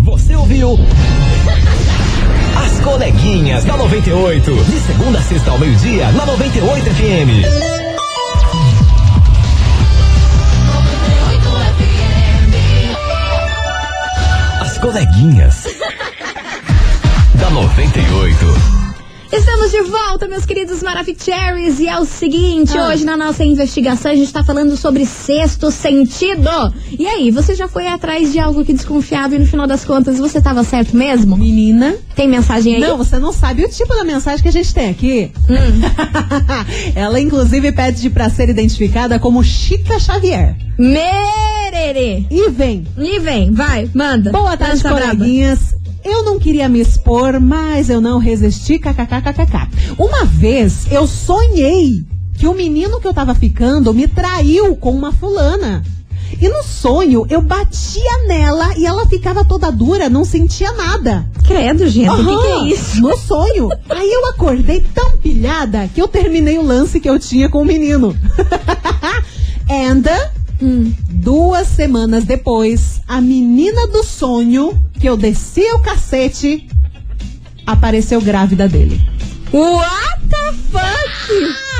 Você 0.00 0.34
ouviu? 0.34 0.78
As 2.56 2.80
coleguinhas 2.80 3.64
da 3.64 3.76
98. 3.76 4.64
De 4.64 4.80
segunda 4.80 5.18
a 5.18 5.22
sexta 5.22 5.50
ao 5.50 5.58
meio-dia, 5.58 6.10
na 6.12 6.26
98 6.26 6.84
FM. 6.90 7.44
As 14.60 14.78
coleguinhas. 14.78 15.64
da 17.34 17.50
98. 17.50 18.79
Estamos 19.32 19.70
de 19.70 19.80
volta, 19.82 20.26
meus 20.26 20.44
queridos 20.44 20.82
Maravicheries, 20.82 21.78
e 21.78 21.86
é 21.86 21.96
o 22.00 22.04
seguinte, 22.04 22.76
Ah. 22.76 22.88
hoje 22.88 23.04
na 23.04 23.16
nossa 23.16 23.44
investigação 23.44 24.10
a 24.10 24.14
gente 24.14 24.32
tá 24.32 24.42
falando 24.42 24.76
sobre 24.76 25.06
sexto 25.06 25.70
sentido. 25.70 26.48
E 26.98 27.06
aí, 27.06 27.30
você 27.30 27.54
já 27.54 27.68
foi 27.68 27.86
atrás 27.86 28.32
de 28.32 28.40
algo 28.40 28.64
que 28.64 28.72
desconfiava 28.72 29.36
e 29.36 29.38
no 29.38 29.46
final 29.46 29.68
das 29.68 29.84
contas 29.84 30.18
você 30.18 30.40
tava 30.40 30.64
certo 30.64 30.96
mesmo? 30.96 31.36
Menina. 31.36 31.94
Tem 32.16 32.26
mensagem 32.28 32.74
aí? 32.74 32.80
Não, 32.80 32.96
você 32.96 33.20
não 33.20 33.32
sabe 33.32 33.64
o 33.64 33.68
tipo 33.68 33.94
da 33.94 34.02
mensagem 34.02 34.42
que 34.42 34.48
a 34.48 34.52
gente 34.52 34.74
tem 34.74 34.90
aqui. 34.90 35.30
Hum. 35.48 35.80
Ela, 36.96 37.20
inclusive, 37.20 37.70
pede 37.70 38.10
pra 38.10 38.28
ser 38.28 38.48
identificada 38.48 39.18
como 39.20 39.44
Chica 39.44 39.98
Xavier. 40.00 40.56
Mererê! 40.76 42.24
E 42.30 42.50
vem. 42.50 42.84
E 42.98 43.20
vem, 43.20 43.52
vai, 43.52 43.88
manda. 43.94 44.32
Boa 44.32 44.56
tarde, 44.56 44.82
Lança 44.82 44.92
braba. 44.92 45.24
Eu 46.04 46.24
não 46.24 46.38
queria 46.38 46.68
me 46.68 46.80
expor, 46.80 47.38
mas 47.40 47.90
eu 47.90 48.00
não 48.00 48.18
resisti, 48.18 48.78
kkkkkk. 48.78 49.94
Uma 49.98 50.24
vez 50.24 50.90
eu 50.90 51.06
sonhei 51.06 52.04
que 52.38 52.46
o 52.46 52.54
menino 52.54 53.00
que 53.00 53.06
eu 53.06 53.12
tava 53.14 53.34
ficando 53.34 53.92
me 53.92 54.08
traiu 54.08 54.74
com 54.76 54.90
uma 54.90 55.12
fulana. 55.12 55.82
E 56.40 56.48
no 56.48 56.62
sonho 56.62 57.26
eu 57.28 57.42
batia 57.42 58.26
nela 58.26 58.72
e 58.78 58.86
ela 58.86 59.06
ficava 59.06 59.44
toda 59.44 59.70
dura, 59.70 60.08
não 60.08 60.24
sentia 60.24 60.72
nada. 60.72 61.28
Credo, 61.44 61.86
gente, 61.88 62.08
o 62.08 62.16
que, 62.24 62.24
que 62.24 62.46
é 62.52 62.68
isso? 62.68 63.00
No 63.00 63.16
sonho. 63.16 63.68
Aí 63.90 64.10
eu 64.10 64.26
acordei 64.28 64.80
tão 64.94 65.18
pilhada 65.18 65.88
que 65.92 66.00
eu 66.00 66.08
terminei 66.08 66.56
o 66.56 66.62
lance 66.62 67.00
que 67.00 67.10
eu 67.10 67.18
tinha 67.18 67.48
com 67.48 67.60
o 67.62 67.64
menino. 67.64 68.16
Anda, 69.68 70.32
Hum. 70.62 70.92
duas 71.08 71.66
semanas 71.68 72.24
depois, 72.24 73.00
a 73.08 73.18
menina 73.18 73.86
do 73.86 74.02
sonho, 74.04 74.78
que 75.00 75.08
eu 75.08 75.16
desci 75.16 75.62
o 75.72 75.78
cacete, 75.78 76.68
apareceu 77.66 78.20
grávida 78.20 78.68
dele. 78.68 79.00
What 79.52 80.20
the 80.28 80.52
fuck? 80.70 81.70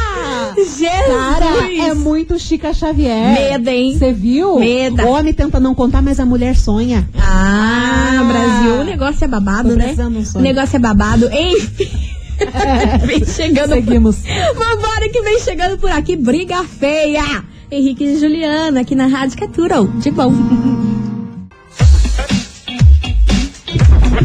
Jesus! 0.57 1.07
Cara, 1.07 1.73
é 1.73 1.95
muito 1.95 2.39
Chica 2.39 2.73
Xavier. 2.73 3.33
Medo, 3.33 3.69
hein? 3.69 3.97
Você 3.97 4.13
viu? 4.13 4.59
Meda. 4.59 5.05
O 5.05 5.11
homem 5.11 5.33
tenta 5.33 5.61
não 5.61 5.75
contar, 5.75 6.03
mas 6.03 6.19
a 6.19 6.27
mulher 6.27 6.57
sonha. 6.57 7.09
Ah, 7.19 8.19
Ah. 8.21 8.25
Brasil, 8.25 8.81
o 8.81 8.85
negócio 8.85 9.25
é 9.25 9.29
babado, 9.29 9.77
né? 9.77 9.95
um 9.99 10.39
O 10.39 10.43
negócio 10.43 10.77
é 10.77 10.79
babado. 10.79 11.29
Enfim. 11.33 11.89
vem 13.07 13.25
chegando. 13.25 13.75
Seguimos. 13.75 14.17
Vambora 14.57 15.09
que 15.13 15.21
vem 15.23 15.41
chegando 15.41 15.79
por 15.79 15.91
aqui, 15.91 16.17
briga 16.17 16.65
feia. 16.65 17.45
Henrique 17.71 18.05
e 18.05 18.19
Juliana, 18.19 18.81
aqui 18.81 18.95
na 18.95 19.07
Rádio 19.07 19.39
Catura. 19.39 19.85
De 20.01 20.11
bom. 20.11 20.33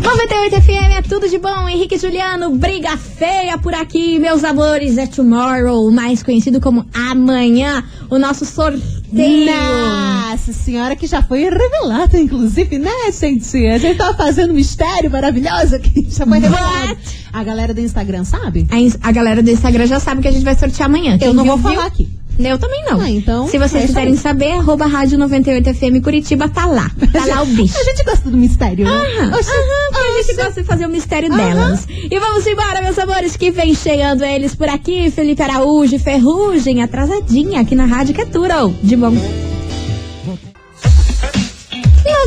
98 0.06 0.62
FM 0.62 0.98
é 0.98 1.02
tudo 1.02 1.28
de 1.28 1.39
bom, 1.39 1.68
Henrique 1.68 1.98
Juliano, 1.98 2.52
briga 2.52 2.96
feia 2.96 3.58
por 3.58 3.74
aqui, 3.74 4.20
meus 4.20 4.44
amores, 4.44 5.00
é 5.00 5.08
Tomorrow, 5.08 5.91
mais 5.91 6.22
conhecido 6.22 6.62
como 6.62 6.86
Amanhã, 6.94 7.84
o 8.08 8.20
nosso 8.20 8.46
sorteio. 8.46 9.52
Nossa 9.52 10.54
senhora, 10.54 10.96
que 10.96 11.08
já 11.08 11.24
foi 11.24 11.50
revelado, 11.50 12.18
inclusive, 12.18 12.78
né, 12.78 12.91
gente? 13.20 13.65
A 13.65 13.80
gente 13.80 13.98
tava 13.98 14.15
fazendo 14.15 14.52
um 14.52 14.56
mistério 14.56 15.10
maravilhoso 15.10 15.80
que 15.80 16.06
já 16.08 16.26
foi 16.26 16.38
revelado. 16.39 16.88
What? 16.89 17.26
A 17.34 17.44
galera 17.44 17.74
do 17.74 17.82
Instagram 17.82 18.24
sabe? 18.26 18.68
A, 18.70 19.10
a 19.10 19.12
galera 19.12 19.41
do 19.41 19.50
Instagram 19.50 19.88
já 19.88 20.00
sabe 20.00 20.22
que 20.22 20.28
a 20.28 20.32
gente 20.32 20.46
vai 20.46 20.56
sortear 20.56 20.88
amanhã. 20.88 21.18
Quem 21.18 21.30
Eu 21.30 21.34
não 21.34 21.44
viu, 21.44 21.58
vou 21.58 21.70
viu. 21.72 21.80
falar 21.80 21.88
aqui. 21.88 22.08
Eu 22.38 22.60
também 22.60 22.84
não. 22.86 23.00
Ah, 23.00 23.10
então, 23.10 23.48
Se 23.48 23.58
vocês 23.58 23.84
é 23.84 23.88
quiserem 23.88 24.15
saber, 24.17 24.52
arroba 24.54 24.86
rádio 24.86 25.17
98FM 25.19 26.02
Curitiba 26.04 26.50
tá 26.50 26.65
lá. 26.65 26.91
Tá 27.12 27.26
lá 27.26 27.41
o 27.43 27.45
bicho. 27.45 27.76
A 27.80 27.84
gente 27.84 28.04
gosta 28.04 28.30
do 28.30 28.38
mistério, 28.38 28.86
né? 28.86 28.91
Aham, 28.91 29.38
Oxi, 29.38 29.50
aham, 29.50 29.91
porque 29.91 30.08
a 30.08 30.21
gente 30.21 30.36
gosta 30.36 30.62
de 30.62 30.67
fazer 30.67 30.86
o 30.86 30.89
mistério 30.89 31.32
Aham. 31.32 31.38
delas. 31.38 31.88
E 31.89 32.19
vamos 32.19 32.45
embora, 32.45 32.82
meus 32.82 33.00
amores, 33.00 33.36
que 33.38 33.52
vem 33.52 33.74
chegando 33.74 34.24
eles 34.24 34.54
por 34.54 34.67
aqui. 34.67 35.10
Felipe 35.12 35.41
Araújo, 35.41 35.98
Ferrugem, 36.00 36.84
atrasadinha 36.84 37.62
aqui 37.62 37.74
na 37.76 37.86
Rádio 37.86 38.13
Caturo. 38.15 38.76
De 38.84 38.95
bom. 38.95 39.13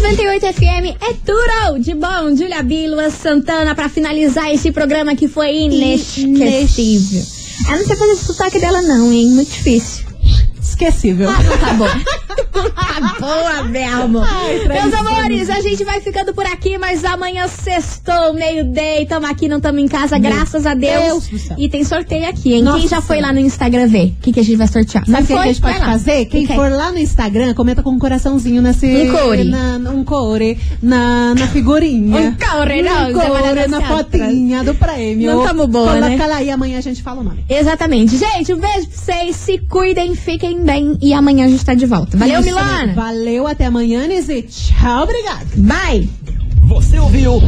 98 0.00 0.52
FM 0.54 0.96
é 1.00 1.12
Turo, 1.24 1.78
de 1.78 1.94
bom, 1.94 2.34
Julia 2.36 2.62
Bílua 2.62 3.10
Santana, 3.10 3.74
pra 3.74 3.88
finalizar 3.88 4.52
esse 4.52 4.72
programa 4.72 5.14
que 5.14 5.28
foi 5.28 5.54
inesquecível. 5.56 7.37
Eu 7.68 7.76
não 7.76 7.86
sei 7.86 7.96
fazer 7.96 8.12
esse 8.12 8.24
sotaque 8.24 8.58
dela 8.58 8.80
não, 8.82 9.12
hein, 9.12 9.28
muito 9.28 9.50
difícil. 9.50 10.06
Esquecível. 10.60 11.28
Ah, 11.28 11.42
não 11.42 11.58
tá 11.58 11.72
bom. 11.74 11.88
boa, 13.00 13.62
Belmo. 13.64 14.20
Ai, 14.20 14.66
Meus 14.68 14.94
amores, 14.94 15.50
a 15.50 15.60
gente 15.60 15.84
vai 15.84 16.00
ficando 16.00 16.32
por 16.34 16.46
aqui, 16.46 16.76
mas 16.78 17.04
amanhã 17.04 17.46
sextou, 17.48 18.34
meio-day, 18.34 19.06
tamo 19.06 19.26
aqui, 19.26 19.48
não 19.48 19.60
tamo 19.60 19.78
em 19.78 19.88
casa, 19.88 20.18
graças 20.18 20.66
a 20.66 20.74
Deus. 20.74 21.26
Deus. 21.28 21.48
E 21.58 21.68
tem 21.68 21.84
sorteio 21.84 22.28
aqui, 22.28 22.54
hein? 22.54 22.62
Nossa 22.62 22.78
Quem 22.80 22.88
já 22.88 23.00
foi 23.00 23.16
Senhora. 23.16 23.34
lá 23.34 23.40
no 23.40 23.46
Instagram 23.46 23.86
ver? 23.86 24.06
O 24.06 24.22
que, 24.22 24.32
que 24.32 24.40
a 24.40 24.44
gente 24.44 24.56
vai 24.56 24.66
sortear? 24.68 25.04
Sabe 25.06 25.22
o 25.22 25.26
que 25.26 25.32
a 25.32 25.44
gente 25.44 25.60
pode 25.60 25.78
fazer? 25.78 26.24
Quem 26.26 26.44
Ok. 26.44 26.56
for 26.56 26.70
lá 26.70 26.92
no 26.92 26.98
Instagram, 26.98 27.54
comenta 27.54 27.82
com 27.82 27.90
um 27.90 27.98
coraçãozinho 27.98 28.62
nesse. 28.62 28.86
Um 28.86 29.12
core. 29.12 29.44
Na, 29.44 29.90
um 29.90 30.04
core. 30.04 30.58
Na, 30.82 31.34
na 31.34 31.46
figurinha. 31.48 32.18
Um 32.28 32.34
core, 32.34 32.82
não, 32.82 33.10
Um 33.10 33.14
Maria 33.14 33.38
core 33.40 33.68
na 33.68 33.80
fotinha 33.80 34.64
do 34.64 34.74
prêmio. 34.74 35.32
Não 35.34 35.46
tamo 35.46 35.66
boa, 35.66 35.92
Coloca 35.94 36.08
né? 36.08 36.26
lá 36.26 36.42
e 36.42 36.50
amanhã 36.50 36.78
a 36.78 36.80
gente 36.80 37.02
fala 37.02 37.20
o 37.20 37.24
nome. 37.24 37.44
Exatamente. 37.48 38.16
Gente, 38.16 38.52
um 38.52 38.58
beijo 38.58 38.88
pra 38.88 38.96
vocês, 38.96 39.36
se 39.36 39.58
cuidem, 39.58 40.14
fiquem 40.14 40.62
bem 40.62 40.96
e 41.00 41.12
amanhã 41.14 41.46
a 41.46 41.48
gente 41.48 41.64
tá 41.64 41.74
de 41.74 41.86
volta. 41.86 42.16
Valeu, 42.16 42.40
Isso, 42.40 42.48
Milana. 42.48 42.87
Valeu, 42.94 43.46
até 43.46 43.66
amanhã, 43.66 44.06
Nise. 44.06 44.42
Tchau, 44.42 45.04
obrigado. 45.04 45.46
Bye. 45.56 46.08
Você 46.64 46.98
ouviu? 46.98 47.42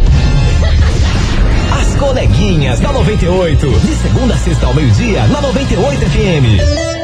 As 1.72 1.96
coleguinhas 1.96 2.80
da 2.80 2.92
98. 2.92 3.68
De 3.68 3.94
segunda 3.96 4.34
a 4.34 4.38
sexta 4.38 4.66
ao 4.66 4.74
meio-dia, 4.74 5.26
na 5.26 5.40
98 5.40 6.00
FM. 6.00 6.99